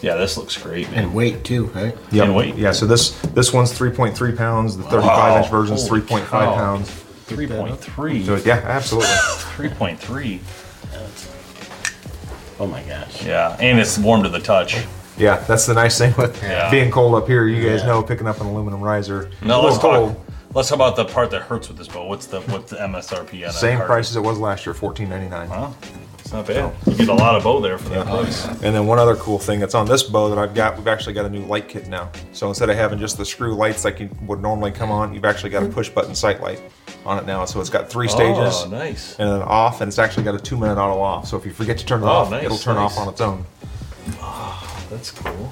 Yeah, 0.01 0.15
this 0.15 0.37
looks 0.37 0.55
great, 0.57 0.89
man. 0.91 1.03
And 1.05 1.13
weight 1.13 1.43
too, 1.43 1.65
right? 1.67 1.97
Yep. 2.11 2.25
And 2.25 2.35
weight. 2.35 2.55
Yeah, 2.55 2.71
so 2.71 2.85
this 2.85 3.19
this 3.33 3.51
one's 3.53 3.71
3.3 3.77 4.37
pounds. 4.37 4.77
The 4.77 4.83
35 4.83 5.05
Wow. 5.07 5.37
inch 5.37 5.49
version 5.49 5.75
is 5.75 5.87
Holy 5.87 6.01
3.5 6.01 6.25
cow. 6.29 6.55
pounds. 6.55 6.89
Three 7.25 7.45
point 7.47 7.79
three. 7.79 8.25
So 8.25 8.37
yeah, 8.37 8.61
absolutely. 8.65 9.09
Three 9.55 9.69
point 9.69 9.99
three. 9.99 10.41
Oh 12.59 12.65
my 12.67 12.81
gosh. 12.83 13.23
Yeah, 13.25 13.55
and 13.59 13.79
it's 13.79 13.97
warm 13.97 14.23
to 14.23 14.29
the 14.29 14.39
touch. 14.39 14.83
Yeah, 15.17 15.37
that's 15.47 15.65
the 15.65 15.73
nice 15.73 15.97
thing 15.97 16.13
with 16.17 16.41
Yeah. 16.41 16.69
being 16.71 16.91
cold 16.91 17.15
up 17.15 17.27
here. 17.27 17.45
You 17.45 17.69
guys 17.69 17.81
Yeah. 17.81 17.87
know 17.87 18.01
picking 18.03 18.27
up 18.27 18.41
an 18.41 18.47
aluminum 18.47 18.81
riser. 18.81 19.29
Now 19.41 19.61
a 19.61 19.63
let's 19.63 19.81
little 19.83 20.09
talk. 20.09 20.17
Let's 20.53 20.69
talk 20.69 20.77
about 20.77 20.95
the 20.95 21.05
part 21.05 21.29
that 21.31 21.43
hurts 21.43 21.67
with 21.67 21.77
this 21.77 21.87
bow. 21.87 22.05
What's 22.07 22.25
the 22.25 22.41
what's 22.41 22.71
the 22.71 22.77
MSRP 22.77 23.35
on 23.45 23.51
that? 23.51 23.53
Same 23.53 23.77
carbon? 23.77 23.87
price 23.87 24.09
as 24.09 24.15
it 24.15 24.21
was 24.23 24.39
last 24.39 24.65
year, 24.65 24.73
14.99. 24.73 25.49
Wow, 25.49 25.75
it's 26.29 26.33
not 26.33 26.45
bad. 26.45 26.75
You 26.85 26.95
get 26.95 27.09
a 27.09 27.13
lot 27.13 27.35
of 27.35 27.43
bow 27.43 27.59
there 27.59 27.79
for 27.79 27.89
that 27.89 28.05
price. 28.05 28.45
And 28.47 28.75
then 28.75 28.85
one 28.85 28.99
other 28.99 29.15
cool 29.15 29.39
thing 29.39 29.59
that's 29.59 29.73
on 29.73 29.87
this 29.87 30.03
bow 30.03 30.29
that 30.29 30.37
I've 30.37 30.53
got, 30.53 30.77
we've 30.77 30.87
actually 30.87 31.13
got 31.13 31.25
a 31.25 31.29
new 31.29 31.43
light 31.45 31.67
kit 31.67 31.87
now. 31.87 32.11
So 32.33 32.47
instead 32.49 32.69
of 32.69 32.75
having 32.77 32.99
just 32.99 33.17
the 33.17 33.25
screw 33.25 33.55
lights 33.55 33.83
like 33.83 33.99
you 33.99 34.11
would 34.27 34.39
normally 34.39 34.71
come 34.71 34.91
on, 34.91 35.13
you've 35.15 35.25
actually 35.25 35.49
got 35.49 35.63
a 35.63 35.67
push 35.67 35.89
button 35.89 36.13
sight 36.13 36.39
light 36.41 36.61
on 37.03 37.17
it 37.17 37.25
now. 37.25 37.45
So 37.45 37.59
it's 37.59 37.71
got 37.71 37.89
three 37.89 38.07
stages. 38.07 38.61
Oh, 38.63 38.67
nice. 38.69 39.17
And 39.17 39.27
then 39.27 39.41
off, 39.41 39.81
and 39.81 39.89
it's 39.89 39.97
actually 39.97 40.23
got 40.23 40.35
a 40.35 40.39
two 40.39 40.55
minute 40.55 40.77
auto 40.77 41.01
off. 41.01 41.27
So 41.27 41.35
if 41.35 41.47
you 41.47 41.51
forget 41.51 41.79
to 41.79 41.85
turn 41.85 42.03
it 42.03 42.05
Oh, 42.05 42.09
off, 42.09 42.29
nice, 42.29 42.43
it'll 42.43 42.57
turn 42.59 42.75
nice. 42.75 42.95
off 42.95 42.99
on 42.99 43.11
its 43.11 43.21
own. 43.21 43.45
Oh, 44.21 44.85
that's 44.91 45.09
cool. 45.09 45.51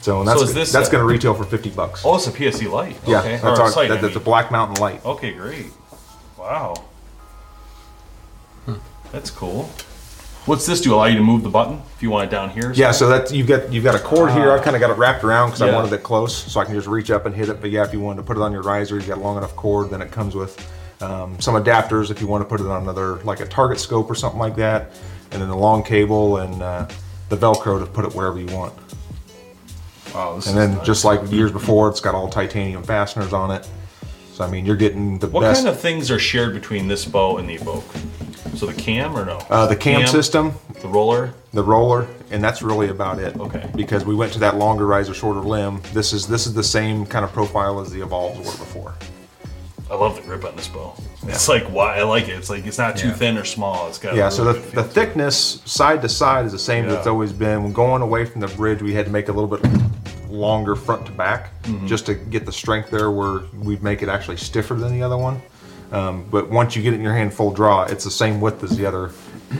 So, 0.00 0.20
and 0.20 0.28
that's, 0.28 0.40
is 0.40 0.54
this, 0.54 0.72
that's 0.72 0.88
uh, 0.88 0.92
going 0.92 1.02
to 1.06 1.12
retail 1.12 1.34
for 1.34 1.44
50 1.44 1.70
bucks. 1.70 2.06
Oh, 2.06 2.16
it's 2.16 2.26
a 2.26 2.32
PSE 2.32 2.70
light. 2.72 2.96
Yeah, 3.06 3.20
okay. 3.20 3.32
that's 3.32 3.44
or 3.44 3.62
our, 3.64 3.68
a 3.68 3.70
sight, 3.70 3.88
that, 3.90 3.98
I 3.98 4.00
that's 4.00 4.14
a 4.14 4.18
mean. 4.18 4.24
Black 4.24 4.50
Mountain 4.50 4.80
light. 4.80 5.04
Okay, 5.04 5.34
great. 5.34 5.66
Wow. 6.38 6.86
That's 9.12 9.30
cool. 9.30 9.68
What's 10.46 10.66
this 10.66 10.80
do? 10.80 10.94
Allow 10.94 11.04
you 11.04 11.16
to 11.16 11.22
move 11.22 11.42
the 11.42 11.50
button 11.50 11.80
if 11.94 12.02
you 12.02 12.10
want 12.10 12.26
it 12.26 12.30
down 12.34 12.50
here? 12.50 12.72
Yeah, 12.74 12.90
so 12.92 13.08
that 13.08 13.30
you've 13.32 13.46
got 13.46 13.70
you've 13.72 13.84
got 13.84 13.94
a 13.94 13.98
cord 13.98 14.32
here. 14.32 14.50
I've 14.52 14.62
kind 14.62 14.74
of 14.74 14.80
got 14.80 14.90
it 14.90 14.94
wrapped 14.96 15.22
around 15.22 15.48
because 15.48 15.62
I 15.62 15.68
Yeah. 15.68 15.74
wanted 15.76 15.92
it 15.92 16.02
close, 16.02 16.34
so 16.34 16.60
I 16.60 16.64
can 16.64 16.74
just 16.74 16.86
reach 16.88 17.10
up 17.10 17.26
and 17.26 17.34
hit 17.34 17.48
it. 17.50 17.60
But 17.60 17.70
yeah, 17.70 17.84
if 17.84 17.92
you 17.92 18.00
wanted 18.00 18.18
to 18.18 18.22
put 18.22 18.36
it 18.36 18.42
on 18.42 18.50
your 18.52 18.62
riser, 18.62 18.94
you've 18.96 19.06
got 19.06 19.18
a 19.18 19.20
long 19.20 19.36
enough 19.36 19.54
cord. 19.54 19.90
Then 19.90 20.00
it 20.02 20.10
comes 20.10 20.34
with 20.34 20.58
um, 21.02 21.38
some 21.40 21.54
adapters 21.62 22.10
if 22.10 22.20
you 22.20 22.26
want 22.26 22.42
to 22.42 22.48
put 22.48 22.60
it 22.60 22.66
on 22.66 22.82
another 22.82 23.16
like 23.24 23.40
a 23.40 23.46
target 23.46 23.78
scope 23.80 24.10
or 24.10 24.14
something 24.14 24.40
like 24.40 24.56
that, 24.56 24.90
and 25.30 25.40
then 25.42 25.48
the 25.48 25.56
long 25.56 25.82
cable 25.82 26.38
and 26.38 26.62
uh, 26.62 26.86
the 27.28 27.36
Velcro 27.36 27.78
to 27.78 27.86
put 27.86 28.04
it 28.06 28.14
wherever 28.14 28.38
you 28.40 28.46
want. 28.54 28.72
Wow, 30.14 30.34
this 30.36 30.46
And 30.48 30.58
is 30.58 30.66
then 30.68 30.76
nice. 30.78 30.86
just 30.86 31.04
like 31.04 31.20
years 31.30 31.52
before, 31.52 31.88
it's 31.88 32.00
got 32.00 32.14
all 32.14 32.28
titanium 32.28 32.82
fasteners 32.82 33.32
on 33.32 33.50
it. 33.50 33.68
So 34.34 34.44
I 34.44 34.50
mean, 34.50 34.64
you're 34.66 34.74
getting 34.76 35.18
the 35.18 35.28
What 35.28 35.42
best. 35.42 35.62
kind 35.64 35.68
of 35.74 35.78
things 35.80 36.10
are 36.10 36.18
shared 36.18 36.54
between 36.54 36.88
this 36.88 37.04
bow 37.04 37.36
and 37.36 37.48
the 37.48 37.54
Evoke? 37.54 37.84
So 38.56 38.66
the 38.66 38.74
cam 38.74 39.16
or 39.16 39.24
no? 39.24 39.38
Uh, 39.50 39.66
the 39.66 39.76
cam, 39.76 40.06
system, 40.06 40.52
the 40.80 40.88
roller. 40.88 41.32
the 41.52 41.62
roller, 41.62 42.06
and 42.30 42.42
that's 42.42 42.62
really 42.62 42.88
about 42.88 43.18
it. 43.18 43.36
Okay. 43.38 43.68
Because 43.74 44.04
we 44.04 44.14
went 44.14 44.32
to 44.34 44.38
that 44.40 44.56
longer 44.56 44.86
riser, 44.86 45.14
shorter 45.14 45.40
limb. 45.40 45.80
This 45.92 46.12
is 46.12 46.26
this 46.26 46.46
is 46.46 46.54
the 46.54 46.62
same 46.64 47.04
kind 47.06 47.24
of 47.24 47.32
profile 47.32 47.80
as 47.80 47.90
the 47.90 48.00
Evolves 48.02 48.38
were 48.38 48.44
before. 48.64 48.94
I 49.90 49.94
love 49.94 50.14
the 50.16 50.22
grip 50.22 50.44
on 50.44 50.54
this 50.56 50.68
bow. 50.68 50.94
It's 51.26 51.48
like 51.48 51.64
why 51.64 51.98
I 51.98 52.02
like 52.04 52.28
it. 52.28 52.32
It's 52.36 52.48
like 52.48 52.64
it's 52.64 52.78
not 52.78 52.96
too 52.96 53.08
Yeah. 53.08 53.14
thin 53.14 53.36
or 53.36 53.44
small. 53.44 53.88
It's 53.88 53.98
got 53.98 54.14
Yeah, 54.14 54.24
really 54.24 54.36
so 54.36 54.52
the, 54.52 54.58
the 54.76 54.84
thickness 54.84 55.60
side 55.64 56.00
to 56.02 56.08
side 56.08 56.46
is 56.46 56.52
the 56.52 56.58
same 56.58 56.86
as 56.86 56.94
it's 56.94 57.06
always 57.06 57.32
been. 57.32 57.62
When 57.64 57.72
going 57.72 58.00
away 58.00 58.24
from 58.24 58.40
the 58.40 58.46
bridge, 58.48 58.80
we 58.82 58.94
had 58.94 59.06
to 59.06 59.12
make 59.12 59.28
a 59.28 59.32
little 59.32 59.48
bit 59.48 59.60
longer 60.28 60.76
front 60.76 61.06
to 61.06 61.12
back 61.12 61.50
Mm-hmm. 61.64 61.86
just 61.86 62.06
to 62.06 62.14
get 62.14 62.46
the 62.46 62.52
strength 62.52 62.90
there 62.90 63.10
where 63.10 63.42
we'd 63.62 63.82
make 63.82 64.02
it 64.02 64.08
actually 64.08 64.36
stiffer 64.38 64.74
than 64.74 64.92
the 64.92 65.02
other 65.02 65.16
one. 65.18 65.40
Um, 65.92 66.24
but 66.30 66.50
once 66.50 66.76
you 66.76 66.82
get 66.82 66.92
it 66.92 66.96
in 66.96 67.02
your 67.02 67.14
hand 67.14 67.34
full 67.34 67.50
draw, 67.52 67.82
it's 67.84 68.04
the 68.04 68.10
same 68.10 68.40
width 68.40 68.62
as 68.62 68.76
the 68.76 68.86
other 68.86 69.10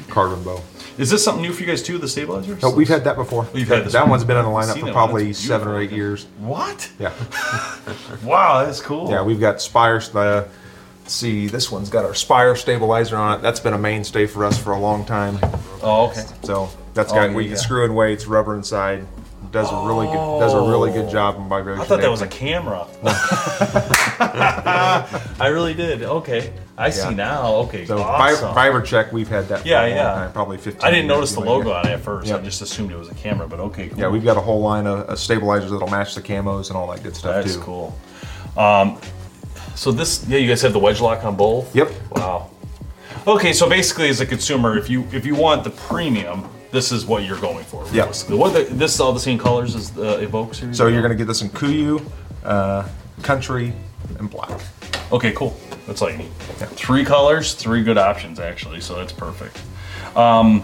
carbon 0.09 0.43
bow. 0.45 0.61
Is 0.99 1.09
this 1.11 1.25
something 1.25 1.43
new 1.43 1.53
for 1.53 1.63
you 1.63 1.67
guys 1.67 1.83
too? 1.83 1.99
The 1.99 2.07
stabilizers? 2.09 2.63
No, 2.63 2.71
we've 2.71 2.89
had 2.89 3.05
that 3.05 3.17
before. 3.17 3.49
We've 3.55 3.67
that, 3.69 3.77
had 3.77 3.87
this 3.87 3.93
that 3.95 4.03
one. 4.03 4.11
one's 4.11 4.25
been 4.25 4.37
in 4.37 4.45
the 4.45 4.51
lineup 4.51 4.75
seen 4.75 4.87
for 4.87 4.93
probably 4.93 5.27
That's 5.29 5.39
seven 5.39 5.69
or 5.69 5.81
eight 5.81 5.91
beautiful. 5.91 5.97
years. 5.97 6.27
What? 6.39 6.91
Yeah, 6.99 7.13
Wow, 8.25 8.65
that's 8.65 8.81
cool. 8.81 9.11
yeah. 9.11 9.23
We've 9.23 9.41
got 9.41 9.61
Spire. 9.63 10.01
Uh, 10.15 10.45
let's 11.03 11.15
see, 11.15 11.47
this 11.49 11.71
one's 11.73 11.89
got 11.89 12.05
our 12.05 12.15
Spire 12.15 12.55
stabilizer 12.55 13.17
on 13.17 13.39
it. 13.39 13.43
That's 13.43 13.61
been 13.61 13.73
a 13.73 13.79
mainstay 13.79 14.27
for 14.27 14.45
us 14.45 14.59
for 14.59 14.73
a 14.73 14.79
long 14.79 15.05
time. 15.05 15.39
Oh, 15.83 16.09
okay. 16.11 16.25
So 16.45 16.69
that's 16.95 17.13
Oh, 17.13 17.17
got 17.17 17.31
yeah, 17.31 17.35
we 17.37 17.45
can 17.45 17.53
yeah. 17.53 17.59
screw 17.59 17.85
in 17.85 17.95
weights, 17.95 18.27
rubber 18.27 18.55
inside. 18.55 19.07
Does 19.53 19.73
a 19.73 19.87
really 19.87 20.07
good 20.07 20.39
does 20.41 20.55
a 20.55 20.61
really 20.61 20.93
good 20.93 21.11
job 21.11 21.37
in 21.37 21.49
vibration. 21.49 21.83
I 21.83 21.85
thought 21.85 22.01
that 22.01 22.11
was 22.11 22.23
a 22.23 22.29
camera. 22.29 22.87
I 25.41 25.49
really 25.53 25.75
did. 25.75 26.03
Okay, 26.03 26.53
I 26.79 26.91
see 26.91 27.15
now. 27.15 27.55
Okay, 27.57 27.85
So 27.85 27.99
awesome. 27.99 28.55
Vibracheck, 28.55 29.13
we've 29.13 29.29
had 29.29 29.49
that 29.49 29.63
for 29.63 29.69
Yeah, 29.69 29.81
a 29.81 29.83
long 29.83 29.91
yeah. 29.91 30.05
time, 30.15 30.33
probably 30.33 30.59
15 30.59 30.83
I 30.85 30.91
didn't 30.91 31.09
notice 31.09 31.33
the 31.33 31.41
logo 31.41 31.73
on 31.73 31.87
it 31.89 31.93
at 31.93 32.01
first. 32.01 32.31
I 32.33 32.39
just 32.41 32.63
assumed 32.63 32.93
it 32.93 32.97
was 32.97 33.09
a 33.09 33.15
camera, 33.15 33.49
but 33.49 33.59
okay, 33.61 33.89
cool. 33.89 33.99
Yeah, 33.99 34.09
we've 34.09 34.25
got 34.25 34.37
a 34.37 34.41
whole 34.41 34.61
line 34.61 34.87
of, 34.87 35.01
of 35.09 35.19
stabilizers 35.19 35.71
that'll 35.71 35.89
match 35.89 36.15
the 36.15 36.23
camos 36.23 36.69
and 36.69 36.77
all 36.77 36.91
that 36.93 37.03
good 37.03 37.17
stuff 37.17 37.43
That's 37.43 37.57
too. 37.57 37.63
cool. 37.63 37.99
Um, 38.57 39.01
so 39.75 39.91
this, 39.91 40.27
yeah, 40.29 40.39
you 40.39 40.49
guys 40.49 40.63
have 40.63 40.73
the 40.73 40.79
wedge 40.79 41.01
lock 41.01 41.25
on 41.25 41.37
both. 41.37 41.75
Yep. 41.75 41.91
Wow. 42.13 42.51
Okay, 43.27 43.53
so 43.53 43.69
basically, 43.69 44.09
as 44.09 44.21
a 44.21 44.27
consumer, 44.27 44.79
if 44.79 44.89
you 44.89 45.07
if 45.13 45.27
you 45.27 45.35
want 45.35 45.63
the 45.63 45.71
premium, 45.71 46.49
this 46.71 46.93
is 46.93 47.05
what 47.07 47.25
you're 47.25 47.41
going 47.41 47.65
for. 47.65 47.85
Realistically. 47.87 48.37
What 48.37 48.53
the, 48.53 48.65
this 48.75 48.95
is 48.95 49.01
all 49.01 49.13
the 49.13 49.21
same 49.21 49.39
colors 49.39 49.75
as 49.75 49.91
the 49.91 50.21
Evoke 50.21 50.55
series. 50.55 50.77
So 50.77 50.87
you're 50.87 51.03
gonna 51.03 51.15
get 51.15 51.27
this 51.27 51.43
in 51.43 51.49
Kuiu, 51.51 52.05
uh, 52.45 52.89
Country, 53.23 53.73
and 54.19 54.31
Black. 54.31 54.61
Okay, 55.13 55.33
cool. 55.33 55.57
That's 55.87 56.03
all 56.03 56.11
you 56.11 56.19
need. 56.19 56.33
Three 56.77 57.05
colors, 57.05 57.55
three 57.55 57.83
good 57.83 57.99
options 57.99 58.39
actually, 58.39 58.81
so 58.81 58.95
that's 58.97 59.13
perfect. 59.13 59.61
Um, 60.17 60.63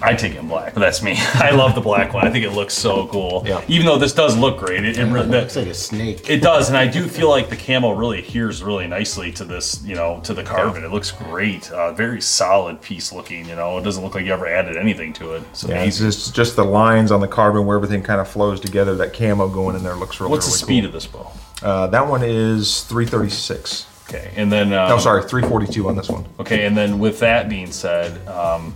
I 0.00 0.14
take 0.14 0.34
it 0.34 0.38
in 0.38 0.46
black, 0.46 0.74
but 0.74 0.80
that's 0.80 1.02
me. 1.02 1.14
I 1.34 1.50
love 1.50 1.74
the 1.74 1.80
black 1.80 2.12
one. 2.14 2.24
I 2.26 2.30
think 2.30 2.44
it 2.44 2.50
looks 2.52 2.72
so 2.74 3.08
cool. 3.08 3.42
Yeah. 3.44 3.64
Even 3.66 3.84
though 3.86 3.98
this 3.98 4.12
does 4.12 4.36
look 4.36 4.58
great, 4.58 4.84
it, 4.84 4.96
it, 4.96 4.98
It 4.98 5.06
looks 5.12 5.54
that- 5.54 5.60
like 5.62 5.68
a 5.70 5.74
snake. 5.74 6.30
it 6.30 6.40
does, 6.40 6.68
and 6.68 6.76
I 6.78 6.86
do 6.86 7.08
feel 7.08 7.28
like 7.28 7.48
the 7.50 7.56
camo 7.56 7.90
really 7.92 8.20
adheres 8.20 8.62
really 8.62 8.86
nicely 8.86 9.32
to 9.32 9.44
this, 9.44 9.82
you 9.84 9.96
know, 9.96 10.20
to 10.22 10.34
the 10.34 10.44
carbon. 10.44 10.84
It 10.84 10.92
looks 10.92 11.10
great. 11.10 11.70
Uh, 11.72 11.92
very 11.92 12.20
solid 12.20 12.80
piece 12.80 13.12
looking. 13.12 13.48
You 13.48 13.56
know, 13.56 13.76
it 13.78 13.82
doesn't 13.82 14.04
look 14.04 14.14
like 14.14 14.24
you 14.24 14.32
ever 14.32 14.46
added 14.46 14.76
anything 14.76 15.12
to 15.14 15.32
it. 15.34 15.42
It's 15.50 15.64
Yeah, 15.64 15.82
it's 15.82 15.98
just 15.98 16.34
just 16.34 16.54
the 16.54 16.64
lines 16.64 17.10
on 17.10 17.20
the 17.20 17.28
carbon 17.28 17.66
where 17.66 17.76
everything 17.76 18.02
kind 18.04 18.20
of 18.20 18.28
flows 18.28 18.60
together. 18.60 18.94
That 18.94 19.12
camo 19.14 19.48
going 19.48 19.74
in 19.74 19.82
there 19.82 19.96
looks 19.96 20.20
really. 20.20 20.30
What's 20.30 20.46
the 20.46 20.50
really 20.50 20.58
speed 20.62 20.80
cool. 20.82 20.86
of 20.86 20.92
this 20.92 21.06
bow? 21.08 21.32
Uh, 21.60 21.86
that 21.88 22.06
one 22.06 22.22
is 22.22 22.84
336. 22.84 23.86
Okay, 24.08 24.30
and 24.36 24.50
then 24.50 24.72
um, 24.72 24.92
Oh, 24.92 24.98
sorry, 24.98 25.22
342 25.22 25.88
on 25.88 25.96
this 25.96 26.08
one. 26.08 26.24
Okay, 26.38 26.64
and 26.66 26.76
then 26.76 26.98
with 26.98 27.18
that 27.20 27.48
being 27.48 27.70
said, 27.72 28.26
um, 28.28 28.74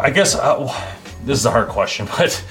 I 0.00 0.10
guess 0.10 0.34
uh, 0.34 0.66
this 1.24 1.38
is 1.38 1.46
a 1.46 1.50
hard 1.50 1.68
question, 1.68 2.06
but 2.16 2.44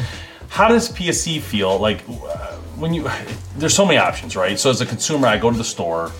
how 0.49 0.67
does 0.67 0.91
PSE 0.91 1.41
feel 1.41 1.77
like 1.77 2.03
uh, 2.09 2.53
when 2.77 2.93
you? 2.93 3.09
There's 3.57 3.75
so 3.75 3.85
many 3.85 3.97
options, 3.97 4.35
right? 4.35 4.59
So 4.59 4.69
as 4.69 4.81
a 4.81 4.85
consumer, 4.85 5.27
I 5.27 5.37
go 5.37 5.51
to 5.51 5.57
the 5.57 5.63
store. 5.63 6.11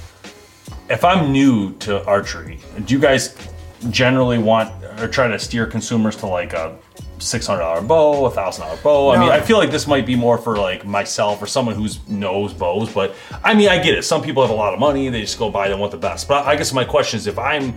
If 0.89 1.03
I'm 1.03 1.31
new 1.31 1.73
to 1.79 2.05
archery, 2.05 2.59
do 2.85 2.93
you 2.93 2.99
guys 2.99 3.35
generally 3.89 4.37
want 4.37 4.71
or 4.99 5.07
try 5.07 5.27
to 5.27 5.39
steer 5.39 5.65
consumers 5.65 6.15
to 6.17 6.27
like 6.27 6.53
a 6.53 6.77
six 7.19 7.47
hundred 7.47 7.61
dollar 7.61 7.81
bow, 7.81 8.25
a 8.25 8.31
thousand 8.31 8.65
dollar 8.65 8.77
bow? 8.81 9.11
I 9.11 9.19
mean, 9.19 9.29
I 9.29 9.39
feel 9.39 9.57
like 9.57 9.71
this 9.71 9.87
might 9.87 10.05
be 10.05 10.15
more 10.15 10.37
for 10.37 10.57
like 10.57 10.85
myself 10.85 11.41
or 11.41 11.47
someone 11.47 11.75
who 11.75 11.87
knows 12.07 12.53
bows. 12.53 12.93
But 12.93 13.15
I 13.43 13.53
mean, 13.53 13.69
I 13.69 13.81
get 13.81 13.95
it. 13.97 14.03
Some 14.03 14.21
people 14.21 14.43
have 14.43 14.51
a 14.51 14.55
lot 14.55 14.73
of 14.73 14.79
money; 14.79 15.09
they 15.09 15.21
just 15.21 15.39
go 15.39 15.49
buy 15.49 15.69
they 15.69 15.75
want 15.75 15.91
the 15.91 15.97
best. 15.97 16.27
But 16.27 16.45
I 16.45 16.55
guess 16.55 16.73
my 16.73 16.83
question 16.85 17.17
is, 17.17 17.27
if 17.27 17.39
I'm 17.39 17.73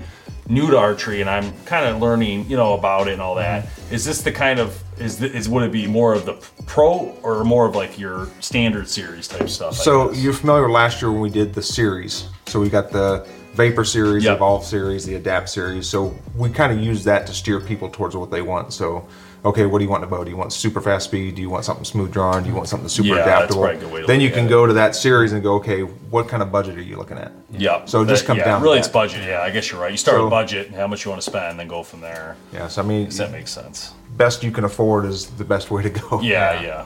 new 0.49 0.71
to 0.71 0.79
archery 0.79 1.21
and 1.21 1.29
I'm 1.29 1.53
kind 1.65 1.87
of 1.87 2.01
learning, 2.01 2.49
you 2.49 2.57
know, 2.57 2.75
about 2.75 3.09
it 3.09 3.15
and 3.15 3.23
all 3.23 3.35
that, 3.37 3.65
mm-hmm. 3.65 3.95
is 3.95 4.05
this 4.05 4.23
the 4.23 4.33
kind 4.33 4.59
of 4.59 4.83
is 4.99 5.17
th- 5.17 5.33
is 5.33 5.49
would 5.49 5.63
it 5.65 5.73
be 5.73 5.87
more 5.87 6.15
of 6.15 6.25
the 6.25 6.35
pro 6.67 7.15
or 7.23 7.45
more 7.45 7.67
of 7.67 7.77
like 7.77 7.99
your 7.99 8.29
standard 8.41 8.89
series 8.89 9.29
type 9.29 9.49
stuff? 9.49 9.75
I 9.75 9.77
So 9.85 10.09
guess? 10.09 10.23
you're 10.23 10.33
familiar 10.33 10.71
last 10.71 11.03
year 11.03 11.11
when 11.13 11.21
we 11.21 11.31
did 11.31 11.55
the 11.55 11.63
series. 11.63 12.29
So 12.47 12.61
we 12.61 12.69
got 12.71 12.91
the 12.91 13.27
Vapor 13.55 13.85
series, 13.85 14.25
Yep. 14.25 14.37
Evolve 14.37 14.65
series, 14.65 15.05
the 15.07 15.15
Adapt 15.15 15.49
series. 15.49 15.89
So 15.89 16.15
we 16.37 16.51
kind 16.51 16.73
of 16.73 16.79
use 16.85 17.05
that 17.05 17.27
to 17.27 17.33
steer 17.35 17.59
people 17.61 17.89
towards 17.89 18.15
what 18.15 18.31
they 18.31 18.43
want. 18.43 18.73
So, 18.73 19.07
okay, 19.47 19.65
what 19.67 19.79
do 19.79 19.85
you 19.85 19.91
want 19.91 20.03
in 20.03 20.09
a 20.09 20.11
bow? 20.11 20.25
Do 20.25 20.31
you 20.31 20.37
want 20.37 20.53
super 20.53 20.81
fast 20.81 21.07
speed? 21.07 21.37
Do 21.37 21.43
you 21.43 21.49
want 21.49 21.65
something 21.65 21.85
smooth 21.85 22.13
drawn? 22.13 22.43
Do 22.43 22.49
you 22.49 22.55
want 22.55 22.69
something 22.69 22.89
super 22.89 23.09
Yeah, 23.09 23.15
that's 23.17 23.27
adaptable? 23.29 23.63
probably 23.63 23.77
a 23.77 23.81
good 23.81 23.93
way 23.93 24.01
to 24.03 24.07
then 24.07 24.21
you 24.21 24.31
can 24.31 24.47
it. 24.47 24.49
go 24.49 24.67
to 24.67 24.73
that 24.75 24.95
series 24.97 25.33
and 25.33 25.43
go, 25.43 25.55
okay, 25.55 25.81
what 25.83 26.29
kind 26.29 26.43
of 26.43 26.51
budget 26.53 26.77
are 26.77 26.83
you 26.83 26.97
looking 26.97 27.17
at? 27.19 27.33
yeah. 27.51 27.85
So 27.87 28.03
it 28.03 28.09
just 28.09 28.23
That- 28.23 28.27
comes 28.27 28.39
yeah, 28.39 28.45
down 28.47 28.61
to 28.61 28.65
Really, 28.65 28.79
it's 28.79 28.89
budget. 28.89 29.25
Yeah, 29.25 29.41
I 29.43 29.51
guess 29.51 29.71
you're 29.71 29.81
right. 29.81 29.91
You 29.93 29.97
start 29.97 30.17
So- 30.19 30.25
with 30.25 30.31
budget 30.31 30.67
and 30.69 30.77
how 30.77 30.87
much 30.87 31.05
you 31.05 31.11
want 31.11 31.23
to 31.23 31.31
spend, 31.31 31.47
and 31.47 31.61
then 31.61 31.69
go 31.69 31.83
from 31.83 32.01
there. 32.01 32.37
Yeah. 32.53 32.69
So 32.69 32.83
I 32.83 32.85
mean, 32.85 33.07
Does 33.07 33.19
that 33.19 33.31
make 33.33 33.49
sense? 33.49 33.93
best 34.17 34.43
you 34.43 34.51
can 34.51 34.65
afford 34.65 35.07
is 35.07 35.27
the 35.27 35.45
best 35.45 35.71
way 35.71 35.83
to 35.83 35.91
go. 35.91 36.21
Yeah, 36.23 36.61
yeah, 36.63 36.85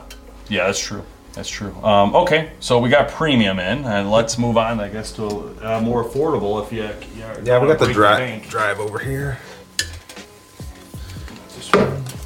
yeah. 0.49 0.67
that's 0.67 0.79
true. 0.81 1.03
That's 1.33 1.49
true. 1.49 1.73
Um, 1.85 2.15
okay, 2.17 2.51
so 2.59 2.79
we 2.81 2.89
got 2.89 3.09
premium 3.09 3.61
in, 3.61 3.85
and 3.85 4.11
let's 4.11 4.37
move 4.37 4.57
on, 4.59 4.81
I 4.81 4.89
guess, 4.89 5.13
to 5.13 5.25
uh, 5.63 5.81
more 5.81 6.05
affordable. 6.05 6.61
If 6.65 6.73
you, 6.73 6.83
yeah, 7.17 7.37
Yeah, 7.45 7.59
we 7.61 7.69
got 7.69 7.79
the 7.79 7.95
bank. 7.95 8.49
drive 8.49 8.81
over 8.81 8.99
here. 8.99 9.39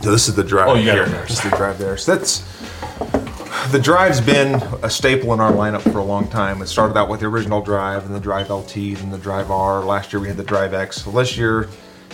So 0.05 0.11
this 0.11 0.29
is 0.29 0.35
the 0.35 0.45
drive 0.45 0.69
Oh, 0.69 0.75
yeah. 0.75 0.93
here. 0.93 1.07
This 1.07 1.31
is 1.31 1.41
the 1.51 1.57
drive 1.57 1.79
there. 1.79 1.97
So 1.97 2.15
that's 2.15 2.45
the 3.73 3.79
drive's 3.83 4.21
been 4.21 4.57
a 4.83 4.91
staple 4.91 5.33
in 5.33 5.41
our 5.41 5.51
lineup 5.51 5.81
for 5.81 5.97
a 5.97 6.05
long 6.05 6.29
time. 6.29 6.61
It 6.61 6.67
started 6.67 6.95
out 6.99 7.09
with 7.09 7.21
the 7.21 7.27
original 7.27 7.63
drive 7.63 8.05
and 8.05 8.15
the 8.15 8.21
drive 8.21 8.51
LT, 8.51 8.77
and 9.01 9.11
the 9.11 9.17
drive 9.17 9.51
R. 9.51 9.83
Last 9.83 10.13
year 10.13 10.21
we 10.21 10.29
had 10.29 10.37
the 10.37 10.45
drive 10.45 10.75
X. 10.75 11.03
So 11.03 11.11
this 11.11 11.39
year, 11.39 11.71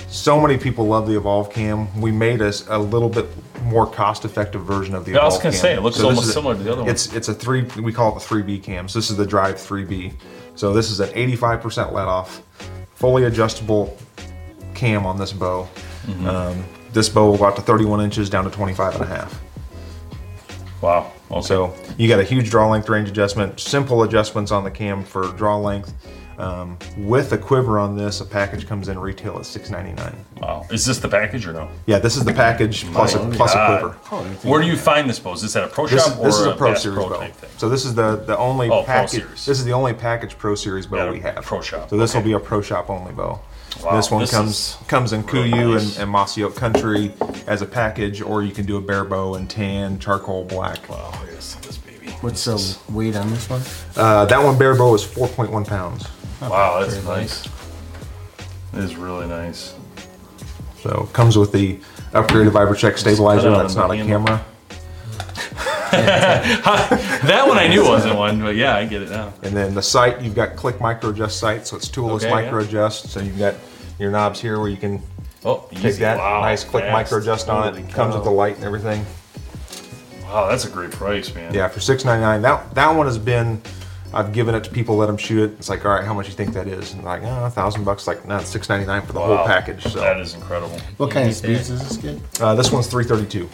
so 0.09 0.41
many 0.41 0.57
people 0.57 0.87
love 0.87 1.09
the 1.09 1.17
Evolve 1.17 1.53
Cam. 1.53 2.01
We 2.01 2.13
made 2.13 2.41
us 2.43 2.65
a 2.69 2.79
little 2.79 3.09
bit 3.09 3.27
more 3.65 3.89
cost-effective 3.89 4.63
version 4.63 4.95
of 4.95 5.05
the 5.05 5.11
Yeah, 5.11 5.19
I 5.19 5.25
was 5.25 5.39
gonna 5.39 5.51
Cam. 5.51 5.61
say, 5.61 5.75
it 5.75 5.83
looks 5.83 5.97
this 5.97 6.05
almost 6.05 6.29
a- 6.29 6.33
similar 6.33 6.55
to 6.55 6.63
the 6.63 6.71
other 6.73 6.83
one. 6.83 6.91
It's 6.93 7.13
it's 7.13 7.27
a 7.27 7.35
three. 7.35 7.63
We 7.83 7.93
call 7.93 8.17
it 8.17 8.21
the 8.21 8.25
3B 8.25 8.63
cam. 8.63 8.87
So 8.87 9.01
this 9.01 9.11
is 9.11 9.17
the 9.17 9.27
Drive 9.27 9.57
3B. 9.57 10.13
So 10.55 10.73
this 10.73 10.93
is 10.93 11.01
an 11.01 11.09
85% 11.17 11.93
let 11.93 12.07
off, 12.07 12.41
fully 12.95 13.25
adjustable 13.25 13.99
cam 14.75 15.05
on 15.07 15.19
this 15.19 15.33
bow. 15.33 15.69
Mm-hmm. 16.07 16.27
Um, 16.27 16.65
this 16.93 17.09
bow 17.09 17.31
will 17.31 17.39
go 17.39 17.45
out 17.45 17.57
to 17.57 17.63
31 17.63 18.01
inches 18.01 18.29
down 18.31 18.45
to 18.45 18.51
25 18.51 18.95
and 18.97 19.05
a 19.05 19.07
half. 19.07 19.41
wow. 20.83 21.13
Okay. 21.31 21.41
So 21.43 21.75
you 21.97 22.09
got 22.09 22.19
a 22.19 22.25
huge 22.25 22.51
draw 22.51 22.69
length 22.69 22.89
range 22.89 23.09
adjustment, 23.09 23.61
simple 23.61 24.03
adjustments 24.03 24.51
on 24.51 24.65
the 24.65 24.71
cam 24.71 25.05
for 25.05 25.29
draw 25.33 25.57
length. 25.59 25.95
Um, 26.39 26.79
with 26.97 27.35
a 27.35 27.39
quiver 27.39 27.79
on 27.79 27.99
this, 27.99 28.23
a 28.23 28.25
package 28.25 28.67
comes 28.67 28.89
in 28.89 28.99
retail 28.99 29.35
at 29.37 29.43
6.99. 29.43 30.15
wow. 30.41 30.67
Is 30.71 30.87
this 30.87 30.99
the 30.99 31.07
package 31.09 31.47
or 31.47 31.53
no? 31.53 31.69
Yeah, 31.85 31.99
this 31.99 32.17
is 32.17 32.25
the 32.25 32.33
package 32.33 32.87
plus 32.93 33.15
a 33.15 33.19
plus 33.29 33.53
a 33.53 33.57
God. 33.57 33.95
quiver. 33.97 34.25
Where 34.49 34.63
do 34.63 34.67
you 34.67 34.79
find 34.79 35.09
this 35.09 35.19
bow? 35.19 35.35
Is 35.35 35.43
this 35.43 35.55
at 35.55 35.65
a 35.65 35.67
pro 35.69 35.87
This, 35.87 36.03
shop 36.03 36.19
or 36.19 36.25
this 36.25 36.37
is 36.39 36.47
a 36.47 36.55
Pro 36.57 36.73
Bass 36.73 36.83
Series 36.83 36.97
Pro 36.97 37.09
bow. 37.11 37.21
thing? 37.21 37.33
So 37.59 37.69
this 37.69 37.85
is 37.85 37.95
the 37.95 38.17
the 38.17 38.39
only 38.39 38.69
Oh, 38.71 38.77
Pro 38.83 38.85
package. 38.85 39.11
Series. 39.21 39.45
This 39.47 39.59
is 39.59 39.67
the 39.67 39.73
only 39.75 39.93
package 39.93 40.39
Pro 40.39 40.55
Series 40.55 40.87
bow 40.87 40.97
Yeah, 41.05 41.11
we 41.11 41.21
have. 41.21 41.45
Pro 41.45 41.61
Shop, 41.61 41.91
So 41.91 41.99
this 41.99 42.15
will 42.15 42.23
be 42.23 42.33
a 42.33 42.41
Pro 42.41 42.63
Shop 42.63 42.89
only 42.89 43.13
bow. 43.13 43.39
Wow, 43.83 43.97
this 43.97 44.11
one 44.11 44.21
this 44.21 44.31
comes 44.31 44.77
comes 44.89 45.13
in 45.13 45.23
Kuiu 45.23 45.75
nice. 45.75 45.95
and, 45.95 46.03
and 46.03 46.11
Mossy 46.11 46.43
Oak 46.43 46.55
Country 46.55 47.13
as 47.47 47.63
a 47.63 47.67
package, 47.67 48.21
or 48.21 48.43
you 48.43 48.53
can 48.53 48.67
do 48.67 48.77
a 48.77 48.81
bare 48.81 49.05
bow 49.05 49.35
and 49.35 49.49
tan, 49.49 49.99
charcoal, 49.99 50.45
black. 50.45 50.89
Wow. 50.89 51.11
Here's 51.25 51.55
this 51.57 51.79
baby. 51.79 52.09
What's 52.21 52.45
the 52.45 52.79
weight 52.93 53.17
on 53.17 53.31
this 53.31 53.49
one? 53.49 53.63
Uh, 53.97 54.27
that 54.27 54.43
one 54.43 54.59
bare 54.59 54.75
bow 54.75 54.95
is 54.95 55.05
4.1 55.05 55.67
pounds. 55.67 56.07
Wow, 56.43 56.81
that's 56.81 56.97
Very 56.97 57.17
nice. 57.17 57.47
It 58.73 58.79
is 58.81 58.97
really 58.97 59.27
nice. 59.27 59.75
So 60.83 61.09
comes 61.13 61.37
with 61.37 61.53
the 61.53 61.77
upgraded 62.13 62.51
Vibracheck 62.51 62.99
stabilizer. 62.99 63.51
That's 63.51 63.75
not 63.75 63.91
a 63.91 63.97
handle. 63.97 64.27
camera. 64.27 64.45
That 67.27 67.45
one 67.47 67.59
I 67.59 67.69
knew 67.69 67.85
wasn't 67.85 68.17
one, 68.17 68.41
but 68.41 68.57
yeah, 68.57 68.77
I 68.77 68.85
get 68.87 69.03
it 69.03 69.11
now. 69.11 69.33
And 69.43 69.55
then 69.57 69.75
the 69.75 69.83
sight, 69.83 70.21
you've 70.21 70.35
got 70.35 70.57
click 70.57 70.81
micro 70.81 71.11
adjust 71.11 71.39
sight, 71.39 71.67
so 71.67 71.77
it's 71.77 71.89
toolless 71.89 72.25
Okay, 72.25 72.33
micro 72.33 72.61
yeah. 72.61 72.67
adjust. 72.67 73.11
So 73.11 73.21
you've 73.21 73.39
got 73.39 73.55
your 73.99 74.11
knobs 74.11 74.41
here 74.41 74.59
where 74.59 74.69
you 74.69 74.77
can 74.77 75.03
Oh, 75.45 75.67
take 75.71 75.85
easy. 75.85 76.01
that 76.01 76.19
Wow, 76.19 76.41
nice 76.41 76.65
click 76.65 76.85
fast. 76.85 76.93
micro 76.93 77.19
adjust 77.19 77.49
on 77.49 77.63
Holy 77.73 77.83
it. 77.83 77.91
Comes 77.93 78.15
with 78.15 78.25
the 78.25 78.31
light 78.31 78.57
and 78.57 78.65
everything. 78.65 79.05
Wow, 80.25 80.49
that's 80.49 80.65
a 80.65 80.71
great 80.71 80.91
price, 80.93 81.35
man. 81.35 81.53
Yeah, 81.55 81.69
for 81.69 81.81
six 81.81 82.05
ninety 82.05 82.23
nine. 82.23 82.43
That 82.43 82.75
that 82.75 82.95
one 82.95 83.07
has 83.07 83.19
been 83.19 83.61
I've 84.13 84.33
given 84.33 84.55
it 84.57 84.65
to 84.65 84.71
people, 84.71 84.97
let 84.97 85.07
them 85.07 85.17
shoot 85.17 85.51
it. 85.51 85.53
It's 85.59 85.69
like, 85.69 85.85
all 85.85 85.93
right, 85.93 86.03
how 86.05 86.13
much 86.13 86.27
you 86.27 86.35
think 86.35 86.53
that 86.55 86.67
is? 86.67 86.93
And 86.95 87.05
like, 87.05 87.23
oh, 87.23 87.45
a 87.45 87.51
thousand 87.51 87.85
bucks. 87.85 88.07
Like, 88.09 88.27
no, 88.27 88.39
it's 88.39 88.49
six 88.49 88.69
ninety 88.69 88.87
nine 88.87 89.03
for 89.03 89.13
the 89.13 89.21
Wow. 89.21 89.37
whole 89.39 89.47
package. 89.47 89.83
So 89.85 90.01
That 90.01 90.19
is 90.21 90.35
incredible. 90.35 90.79
What 90.97 91.11
kind 91.11 91.29
of 91.29 91.35
speeds 91.35 91.69
does 91.69 91.87
this 91.89 91.97
get? 91.97 92.41
uh, 92.43 92.55
this 92.55 92.71
one's 92.73 92.87
three 92.87 93.05
thirty 93.05 93.27
two. 93.27 93.49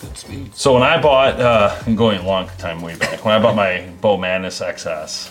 Good 0.00 0.16
speeds. 0.16 0.60
So 0.60 0.72
when 0.74 0.82
I 0.82 1.00
bought, 1.00 1.38
uh, 1.40 1.76
I'm 1.86 1.94
going 1.96 2.18
a 2.20 2.26
long 2.26 2.48
time 2.58 2.80
way 2.80 2.96
back, 2.96 3.24
when 3.24 3.34
I 3.34 3.38
bought 3.42 3.54
my 3.54 3.86
Bow 4.00 4.16
Madness 4.16 4.60
XS 4.60 5.28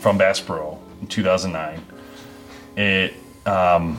from 0.00 0.18
Bass 0.18 0.40
Pro 0.40 0.78
in 1.00 1.06
2009, 1.06 1.84
it 2.76 3.14
um, 3.46 3.98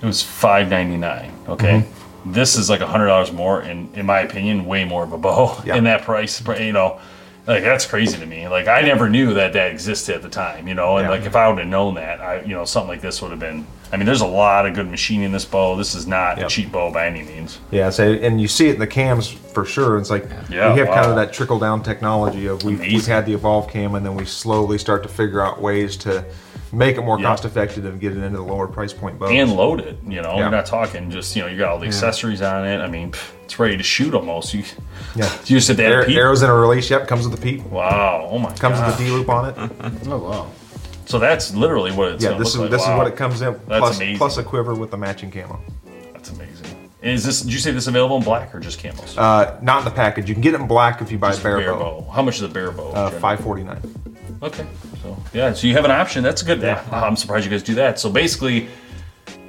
it 0.00 0.06
was 0.06 0.22
5.99. 0.22 1.48
Okay, 1.48 1.84
this 2.26 2.56
is 2.56 2.70
like 2.70 2.80
hundred 2.80 3.06
dollars 3.08 3.32
more, 3.32 3.60
and 3.60 3.92
in 3.96 4.06
my 4.06 4.20
opinion, 4.20 4.64
way 4.66 4.84
more 4.84 5.02
of 5.02 5.12
a 5.12 5.18
bow 5.18 5.60
Yeah. 5.64 5.76
in 5.76 5.84
that 5.84 6.02
price. 6.02 6.40
You 6.46 6.72
know, 6.72 7.00
like 7.48 7.64
that's 7.64 7.86
crazy 7.86 8.18
to 8.18 8.26
me. 8.26 8.46
Like 8.46 8.68
I 8.68 8.82
never 8.82 9.08
knew 9.08 9.34
that 9.34 9.54
that 9.54 9.70
existed 9.72 10.14
at 10.14 10.22
the 10.22 10.28
time. 10.28 10.68
You 10.68 10.74
know, 10.74 10.98
and 10.98 11.06
Yeah. 11.06 11.10
like 11.10 11.24
if 11.24 11.34
I 11.34 11.48
would 11.48 11.58
have 11.58 11.66
known 11.66 11.94
that, 11.94 12.20
I 12.20 12.42
you 12.42 12.54
know 12.54 12.64
something 12.64 12.88
like 12.90 13.00
this 13.00 13.20
would 13.22 13.30
have 13.32 13.40
been. 13.40 13.66
I 13.90 13.96
mean, 13.96 14.04
there's 14.04 14.20
a 14.20 14.26
lot 14.26 14.66
of 14.66 14.74
good 14.74 14.90
machining 14.90 15.24
in 15.24 15.32
this 15.32 15.46
bow. 15.46 15.74
This 15.74 15.94
is 15.94 16.06
not 16.06 16.38
a 16.42 16.46
cheap 16.46 16.70
bow 16.70 16.92
by 16.92 17.06
any 17.06 17.22
means. 17.22 17.58
Yeah, 17.70 17.88
so 17.88 18.12
and 18.12 18.38
you 18.38 18.46
see 18.46 18.68
it 18.68 18.74
in 18.74 18.80
the 18.80 18.86
cams 18.86 19.28
for 19.30 19.64
sure. 19.64 19.96
It's 19.98 20.10
like 20.10 20.28
Yeah, 20.50 20.74
we 20.74 20.80
have 20.80 20.88
kind 20.88 21.06
of 21.10 21.16
that 21.16 21.32
trickle 21.32 21.58
down 21.58 21.82
technology 21.82 22.46
of 22.48 22.62
we've, 22.64 22.78
we've 22.80 23.06
had 23.06 23.24
the 23.24 23.32
evolve 23.32 23.68
cam, 23.70 23.94
and 23.94 24.04
then 24.04 24.14
we 24.14 24.26
slowly 24.26 24.76
start 24.76 25.02
to 25.04 25.08
figure 25.08 25.40
out 25.40 25.60
ways 25.62 25.96
to 25.98 26.22
make 26.70 26.98
it 26.98 27.00
more 27.00 27.18
Yeah. 27.18 27.28
cost 27.28 27.46
effective 27.46 27.86
and 27.86 27.98
get 27.98 28.12
it 28.12 28.22
into 28.22 28.36
the 28.36 28.44
lower 28.44 28.66
price 28.66 28.92
point 28.92 29.18
bows. 29.18 29.30
and 29.30 29.56
load 29.56 29.80
it. 29.80 29.96
You 30.06 30.20
know, 30.20 30.32
Yeah. 30.34 30.40
you're 30.40 30.50
not 30.50 30.66
talking 30.66 31.10
just 31.10 31.34
you 31.34 31.40
know 31.42 31.48
you 31.48 31.56
got 31.56 31.70
all 31.70 31.78
the 31.78 31.86
accessories 31.86 32.42
on 32.42 32.66
it. 32.66 32.82
I 32.82 32.88
mean, 32.88 33.12
pff, 33.12 33.30
it's 33.48 33.58
ready 33.58 33.78
to 33.78 33.82
shoot 33.82 34.12
almost. 34.12 34.52
You, 34.52 34.62
yeah, 35.16 35.32
you 35.46 35.56
just 35.56 35.68
have 35.68 35.78
to 35.78 35.84
add 35.84 35.90
Air, 35.90 36.10
arrows 36.10 36.42
in 36.42 36.50
a 36.50 36.54
release. 36.54 36.90
Yep, 36.90 37.08
comes 37.08 37.26
with 37.26 37.40
the 37.40 37.42
peep. 37.42 37.64
Wow! 37.64 38.28
Oh 38.30 38.38
my 38.38 38.52
Comes 38.56 38.76
god! 38.76 38.88
with 38.88 38.98
the 38.98 39.04
D 39.04 39.10
loop 39.10 39.30
on 39.30 39.48
it. 39.48 39.56
Oh 40.06 40.18
wow. 40.18 40.50
So 41.06 41.18
that's 41.18 41.54
literally 41.54 41.90
what 41.92 42.12
it's 42.12 42.22
yeah, 42.22 42.30
gonna 42.30 42.44
this 42.44 42.52
is 42.52 42.58
like. 42.58 42.70
this 42.70 42.82
is 42.82 42.88
what 42.88 43.06
it 43.06 43.16
comes 43.16 43.40
in. 43.40 43.54
That's 43.66 43.80
plus, 43.80 43.96
amazing. 43.96 44.18
plus 44.18 44.36
a 44.36 44.42
quiver 44.44 44.74
with 44.74 44.90
the 44.90 44.98
matching 44.98 45.30
camo. 45.30 45.58
That's 46.12 46.28
amazing. 46.30 46.66
Is 47.00 47.24
this? 47.24 47.40
Did 47.40 47.54
you 47.54 47.58
say 47.58 47.70
this 47.70 47.86
available 47.86 48.18
in 48.18 48.22
black 48.22 48.54
or 48.54 48.60
just 48.60 48.78
camos? 48.82 49.16
Uh, 49.16 49.58
not 49.62 49.78
in 49.78 49.84
the 49.86 49.90
package. 49.90 50.28
You 50.28 50.34
can 50.34 50.42
get 50.42 50.52
it 50.52 50.60
in 50.60 50.66
black 50.66 51.00
if 51.00 51.10
you 51.10 51.16
buy 51.16 51.30
Just 51.30 51.40
a 51.40 51.44
bare, 51.44 51.72
bow. 51.72 52.06
How 52.12 52.20
much 52.20 52.36
is 52.36 52.42
a 52.42 52.48
bare 52.48 52.70
bow? 52.70 52.90
Uh. 52.90 53.10
Five 53.12 53.40
forty 53.40 53.62
nine. 53.62 53.80
Okay. 54.42 54.66
So 55.02 55.16
yeah, 55.32 55.54
so 55.54 55.66
you 55.66 55.72
have 55.72 55.86
an 55.86 55.90
option. 55.90 56.22
That's 56.22 56.42
a 56.42 56.44
good. 56.44 56.60
Yeah. 56.60 56.84
I'm 56.92 57.16
surprised 57.16 57.46
you 57.46 57.50
guys 57.50 57.62
do 57.62 57.76
that. 57.76 57.98
So 57.98 58.10
basically, 58.10 58.68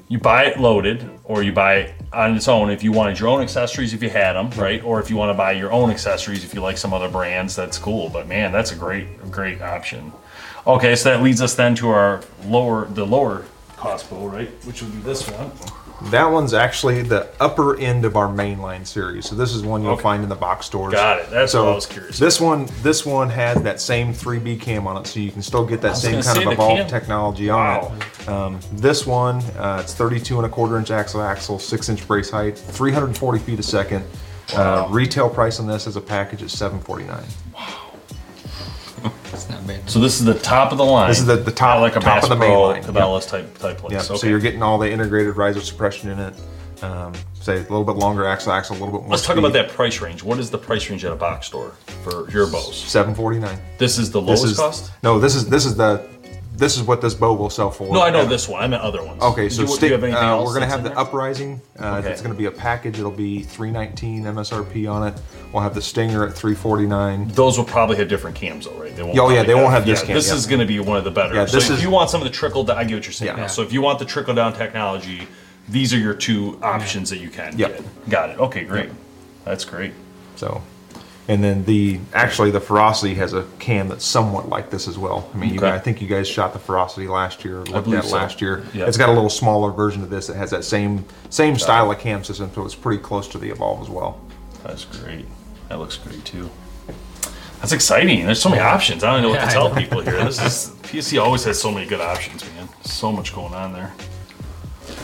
you 0.09 0.17
buy 0.17 0.45
it 0.45 0.59
loaded, 0.59 1.07
or 1.23 1.43
you 1.43 1.53
buy 1.53 1.75
it 1.75 1.93
on 2.11 2.35
its 2.35 2.47
own 2.47 2.71
if 2.71 2.83
you 2.83 2.91
wanted 2.91 3.19
your 3.19 3.29
own 3.29 3.41
accessories 3.41 3.93
if 3.93 4.01
you 4.01 4.09
had 4.09 4.33
them, 4.33 4.49
right? 4.59 4.83
Or 4.83 4.99
if 4.99 5.09
you 5.09 5.15
want 5.15 5.29
to 5.29 5.35
buy 5.35 5.51
your 5.51 5.71
own 5.71 5.91
accessories 5.91 6.43
if 6.43 6.53
you 6.55 6.61
like 6.61 6.77
some 6.77 6.93
other 6.93 7.07
brands, 7.07 7.55
that's 7.55 7.77
cool. 7.77 8.09
But 8.09 8.27
man, 8.27 8.51
that's 8.51 8.71
a 8.71 8.75
great, 8.75 9.31
great 9.31 9.61
option. 9.61 10.11
Okay, 10.65 10.95
so 10.95 11.11
that 11.11 11.21
leads 11.21 11.41
us 11.43 11.53
then 11.53 11.75
to 11.75 11.89
our 11.89 12.21
lower, 12.45 12.85
the 12.85 13.05
lower 13.05 13.45
cost 13.77 14.09
bow, 14.09 14.27
right? 14.27 14.49
Which 14.65 14.81
would 14.81 14.91
be 14.91 14.99
this 14.99 15.29
one. 15.29 15.51
That 16.03 16.31
one's 16.31 16.53
actually 16.53 17.01
the 17.01 17.27
upper 17.39 17.77
end 17.77 18.05
of 18.05 18.15
our 18.15 18.27
mainline 18.27 18.85
series. 18.87 19.27
So 19.29 19.35
this 19.35 19.53
is 19.53 19.63
one 19.63 19.81
you'll 19.83 19.91
Okay. 19.93 20.01
find 20.01 20.23
in 20.23 20.29
the 20.29 20.35
box 20.35 20.65
stores. 20.65 20.93
Got 20.93 21.19
it. 21.19 21.29
That's 21.29 21.51
so 21.51 21.65
what 21.65 21.71
I 21.71 21.75
was 21.75 21.85
curious 21.85 22.17
This 22.17 22.39
one, 22.39 22.67
this 22.81 23.05
one 23.05 23.29
has 23.29 23.61
that 23.63 23.81
same 23.81 24.13
3B 24.13 24.55
cam 24.61 24.87
on 24.87 24.97
it, 24.97 25.07
so 25.07 25.19
you 25.19 25.31
can 25.31 25.41
still 25.41 25.65
get 25.65 25.81
that 25.81 25.97
same 25.97 26.21
kind 26.21 26.37
of 26.45 26.53
evolved 26.53 26.77
cam- 26.81 26.89
technology 26.89 27.49
on 27.49 27.91
it. 27.97 28.29
Um, 28.29 28.59
this 28.73 29.05
one, 29.05 29.37
uh, 29.57 29.79
it's 29.81 29.93
32 29.93 30.37
and 30.37 30.45
a 30.45 30.49
quarter 30.49 30.77
inch 30.77 30.91
axle 30.91 31.21
axle, 31.21 31.59
six 31.59 31.89
inch 31.89 32.07
brace 32.07 32.29
height, 32.29 32.57
340 32.57 33.39
feet 33.39 33.59
a 33.59 33.63
second. 33.63 34.05
Uh, 34.55 34.87
retail 34.89 35.29
price 35.29 35.59
on 35.59 35.67
this 35.67 35.85
as 35.85 35.95
a 35.95 36.01
package 36.01 36.41
is 36.41 36.51
749. 36.57 37.23
It's 39.33 39.47
not 39.49 39.65
bad. 39.67 39.89
So 39.89 39.99
this 39.99 40.19
is 40.19 40.25
the 40.25 40.33
top 40.33 40.71
of 40.71 40.77
the 40.77 40.85
line. 40.85 41.09
This 41.09 41.19
is 41.19 41.25
the- 41.25 41.35
the 41.37 41.51
top- 41.51 41.75
Not 41.77 41.81
like 41.81 41.95
a 41.95 41.99
top 41.99 42.23
of 42.23 42.29
the 42.29 42.35
main 42.35 42.49
Pro 42.51 42.61
line. 42.67 42.83
Cabela's 42.83 43.25
type 43.25 43.57
type 43.59 43.77
place. 43.77 43.91
Yeah, 43.93 43.99
Okay. 43.99 44.17
so 44.17 44.27
you're 44.27 44.39
getting 44.39 44.61
all 44.63 44.77
the 44.77 44.91
integrated 44.91 45.37
riser 45.37 45.61
suppression 45.61 46.09
in 46.09 46.19
it. 46.19 46.33
Um, 46.81 47.13
say 47.41 47.55
a 47.57 47.59
little 47.59 47.83
bit 47.83 47.95
longer 47.97 48.25
axle 48.25 48.51
axle, 48.53 48.75
a 48.75 48.79
little 48.79 48.93
bit 48.93 49.01
more. 49.01 49.11
Let's 49.11 49.25
talk 49.25 49.37
about 49.37 49.53
that 49.53 49.69
price 49.69 49.99
range. 50.01 50.23
What 50.23 50.39
is 50.39 50.49
the 50.49 50.57
price 50.57 50.89
range 50.89 51.03
at 51.05 51.11
a 51.11 51.15
box 51.15 51.47
store 51.47 51.73
for 52.03 52.29
your 52.31 52.47
bows? 52.47 52.75
749. 52.75 53.59
This 53.77 53.97
is 53.97 54.11
the 54.11 54.19
This 54.21 54.27
lowest 54.41 54.45
is 54.53 54.57
cost. 54.57 54.91
no. 55.03 55.19
This 55.19 55.35
is 55.35 55.45
this 55.47 55.65
is 55.65 55.75
the 55.75 56.01
this 56.59 56.75
is 56.77 56.83
what 56.83 57.01
this 57.01 57.13
bow 57.13 57.33
will 57.33 57.49
sell 57.49 57.71
for. 57.71 57.91
No, 57.93 58.01
I 58.01 58.09
know 58.09 58.25
this 58.25 58.47
one. 58.47 58.61
I 58.61 58.67
meant 58.67 58.83
other 58.83 59.03
ones. 59.03 59.21
Okay, 59.21 59.43
Do 59.43 59.49
so 59.49 59.61
you, 59.61 59.67
do 59.67 59.73
stick, 59.73 59.87
you 59.87 59.93
have 59.93 60.03
anything 60.03 60.21
uh, 60.23 60.27
else 60.27 60.45
we're 60.47 60.53
gonna 60.55 60.65
that's 60.65 60.71
have 60.71 60.79
in 60.79 60.83
the 60.83 60.89
there? 60.89 60.99
uprising. 60.99 61.61
Uh, 61.79 61.95
Okay. 61.99 62.11
It's 62.11 62.21
gonna 62.21 62.35
be 62.35 62.45
a 62.45 62.51
package. 62.51 62.99
It'll 62.99 63.09
be 63.11 63.41
319 63.43 64.23
MSRP 64.25 64.91
on 64.91 65.07
it. 65.07 65.19
We'll 65.53 65.63
have 65.63 65.73
the 65.73 65.81
Stinger 65.81 66.25
at 66.27 66.33
349. 66.35 67.29
Those 67.29 67.57
will 67.57 67.65
probably 67.65 67.95
have 67.97 68.07
different 68.09 68.35
cams, 68.35 68.65
though, 68.65 68.73
right? 68.79 68.95
They 68.95 69.01
won't. 69.03 69.17
Oh, 69.17 69.29
yeah, 69.29 69.37
probably 69.37 69.47
they 69.47 69.53
won't 69.55 69.71
have 69.71 69.85
this 69.85 70.03
cam, 70.03 70.13
This 70.15 70.27
yeah. 70.27 70.35
is 70.35 70.45
going 70.45 70.59
to 70.59 70.65
be 70.65 70.79
one 70.79 70.97
of 70.97 71.03
the 71.05 71.11
better. 71.11 71.33
Yeah, 71.33 71.45
so 71.45 71.57
this 71.57 71.69
if 71.69 71.77
is- 71.77 71.83
you 71.83 71.89
want 71.89 72.09
some 72.09 72.21
of 72.21 72.25
the 72.27 72.33
trickle 72.33 72.63
down, 72.65 72.77
I 72.77 72.83
get 72.83 72.95
what 72.95 73.05
you're 73.05 73.13
saying. 73.13 73.31
Yeah. 73.35 73.41
now. 73.43 73.47
So 73.47 73.61
if 73.63 73.71
you 73.73 73.81
want 73.81 73.97
the 73.99 74.05
trickle 74.05 74.33
down 74.35 74.53
technology, 74.53 75.27
these 75.69 75.93
are 75.93 75.97
your 75.97 76.13
two 76.13 76.59
options 76.61 77.09
that 77.09 77.19
you 77.19 77.29
can 77.29 77.57
Yep. 77.57 77.77
get. 77.77 78.09
Got 78.09 78.29
it. 78.31 78.39
Okay, 78.39 78.63
great. 78.65 78.89
That's 79.45 79.65
great. 79.65 79.93
So, 80.35 80.61
and 81.29 81.43
then 81.43 81.63
the 81.65 81.99
actually 82.13 82.49
the 82.49 82.59
Ferocity 82.59 83.13
has 83.13 83.33
a 83.33 83.45
cam 83.59 83.87
that's 83.87 84.03
somewhat 84.03 84.49
like 84.49 84.71
this 84.71 84.87
as 84.87 84.97
well. 84.97 85.29
I 85.33 85.37
mean, 85.37 85.53
you, 85.53 85.59
Okay. 85.59 85.69
I 85.69 85.77
think 85.79 86.01
you 86.01 86.07
guys 86.07 86.27
shot 86.27 86.53
the 86.53 86.59
Ferocity 86.59 87.07
last 87.07 87.45
year. 87.45 87.59
Looked 87.59 87.85
believe 87.85 87.99
at 87.99 88.05
so. 88.05 88.15
last 88.15 88.41
year. 88.41 88.65
Yeah. 88.73 88.85
It's 88.87 88.97
got 88.97 89.09
a 89.09 89.13
little 89.13 89.29
smaller 89.29 89.71
version 89.71 90.01
of 90.01 90.09
this 90.09 90.25
that 90.27 90.35
has 90.35 90.49
that 90.49 90.63
same 90.65 91.05
same 91.29 91.57
style 91.57 91.91
of 91.91 91.99
cam 91.99 92.23
system, 92.23 92.51
so 92.53 92.65
it's 92.65 92.75
pretty 92.75 93.01
close 93.01 93.27
to 93.29 93.37
the 93.37 93.49
Evolve 93.51 93.81
as 93.81 93.89
well. 93.89 94.19
That's 94.63 94.85
great. 94.85 95.25
That 95.69 95.77
looks 95.79 95.97
great 95.97 96.25
too. 96.25 96.49
That's 97.59 97.73
exciting. 97.73 98.25
There's 98.25 98.41
so 98.41 98.49
many 98.49 98.61
options. 98.61 99.03
I 99.03 99.13
don't 99.13 99.21
know 99.21 99.29
what 99.29 99.35
Yeah, 99.35 99.45
to 99.45 99.51
I 99.51 99.53
tell 99.53 99.75
people 99.75 100.01
here. 100.01 100.23
This 100.23 100.41
is 100.41 100.75
PSE 100.83 101.21
always 101.21 101.43
has 101.43 101.61
so 101.61 101.71
many 101.71 101.85
good 101.85 102.01
options, 102.01 102.43
man. 102.55 102.67
So 102.83 103.11
much 103.11 103.35
going 103.35 103.53
on 103.53 103.73
there. 103.73 103.93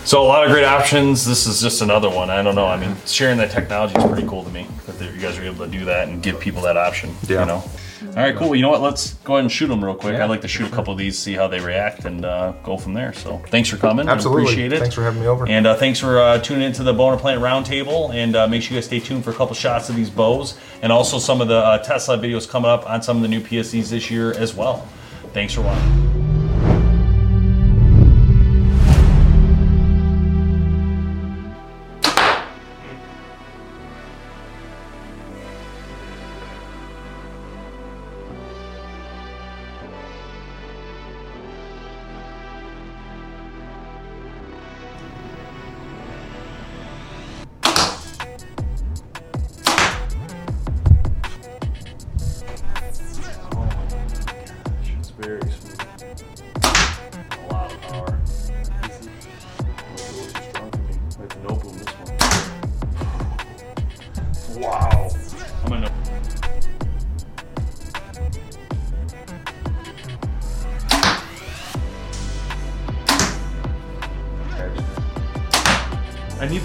So 0.06 0.22
a 0.22 0.24
lot 0.24 0.46
of 0.46 0.52
great 0.52 0.66
options. 0.66 1.26
This 1.26 1.48
is 1.48 1.60
just 1.60 1.82
another 1.82 2.12
one. 2.12 2.30
I 2.30 2.44
don't 2.44 2.54
know. 2.54 2.68
I 2.68 2.78
mean, 2.78 2.96
sharing 3.08 3.40
that 3.40 3.50
technology 3.50 3.98
is 3.98 4.06
pretty 4.06 4.28
cool 4.28 4.44
to 4.44 4.52
me 4.52 4.68
that 4.86 5.02
you 5.02 5.20
guys 5.20 5.40
are 5.40 5.44
able 5.44 5.66
to 5.66 5.72
do 5.72 5.84
that 5.86 6.08
and 6.08 6.22
give 6.22 6.40
people 6.40 6.62
that 6.62 6.78
option. 6.78 7.16
Yeah. 7.28 7.40
You 7.40 7.46
know. 7.48 7.64
All 8.10 8.22
right, 8.22 8.36
cool. 8.36 8.56
You 8.56 8.62
know 8.62 8.70
what? 8.70 8.82
Let's 8.82 9.16
go 9.16 9.34
ahead 9.34 9.46
and 9.46 9.52
shoot 9.52 9.66
them 9.66 9.84
real 9.84 9.96
quick. 9.96 10.14
Yeah, 10.14 10.24
I'd 10.24 10.30
like 10.30 10.42
to 10.42 10.48
shoot 10.48 10.68
a 10.68 10.70
couple 10.72 10.94
of 10.94 11.00
these, 11.00 11.18
see 11.18 11.34
how 11.34 11.48
they 11.48 11.60
react, 11.60 12.06
and 12.06 12.24
uh, 12.24 12.54
go 12.64 12.78
from 12.78 12.94
there. 12.94 13.14
So 13.14 13.40
thanks 13.48 13.68
for 13.68 13.78
coming. 13.78 14.08
I 14.08 14.12
Absolutely. 14.12 14.44
appreciate 14.44 14.74
it. 14.74 14.80
Thanks 14.80 14.94
for 14.94 15.02
having 15.02 15.22
me 15.22 15.28
over. 15.28 15.48
And 15.48 15.66
uh, 15.66 15.76
thanks 15.76 16.00
for 16.00 16.20
uh, 16.20 16.38
tuning 16.38 16.68
into 16.68 16.84
the 16.84 16.94
Bowhunter 16.94 17.20
Planet 17.20 17.42
Roundtable. 17.42 18.14
And 18.14 18.36
uh, 18.36 18.48
make 18.48 18.62
sure 18.62 18.76
you 18.76 18.78
guys 18.78 18.86
stay 18.86 19.00
tuned 19.00 19.24
for 19.24 19.32
a 19.32 19.34
couple 19.34 19.56
shots 19.56 19.90
of 19.90 19.96
these 19.96 20.12
bows 20.12 20.58
and 20.84 20.92
also 20.92 21.18
some 21.18 21.42
of 21.42 21.48
the 21.48 21.58
uh, 21.58 21.80
Tesla 21.80 22.18
videos 22.18 22.48
coming 22.48 22.70
up 22.70 22.88
on 22.88 23.02
some 23.02 23.18
of 23.18 23.24
the 23.24 23.30
new 23.30 23.42
PSEs 23.42 23.90
this 23.90 24.12
year 24.12 24.34
as 24.34 24.54
well. 24.54 24.88
Thanks 25.34 25.54
for 25.54 25.62
watching. 25.62 26.15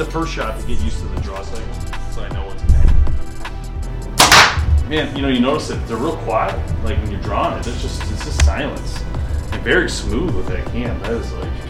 The 0.05 0.11
first 0.11 0.33
shot 0.33 0.59
to 0.59 0.67
get 0.67 0.81
used 0.81 0.99
to 1.01 1.05
the 1.09 1.21
draw 1.21 1.43
cycle, 1.43 1.75
so 2.11 2.23
I 2.23 2.29
know 2.31 2.47
what's 2.47 2.63
happening. 2.63 2.97
Man, 4.89 5.15
you 5.15 5.21
know, 5.21 5.29
you 5.29 5.41
notice 5.41 5.69
that 5.69 5.87
they're 5.87 5.99
real 5.99 6.17
quiet. 6.19 6.57
Like 6.83 6.97
when 6.97 7.11
you're 7.11 7.21
drawing 7.21 7.59
it, 7.59 7.67
it's 7.67 7.83
just 7.83 8.01
it's 8.11 8.25
just 8.25 8.43
silence. 8.43 8.99
And 9.53 9.63
very 9.63 9.91
smooth 9.91 10.35
with 10.35 10.47
that 10.49 10.65
cam. 10.69 10.99
That 11.01 11.13
is 11.13 11.31
like. 11.35 11.70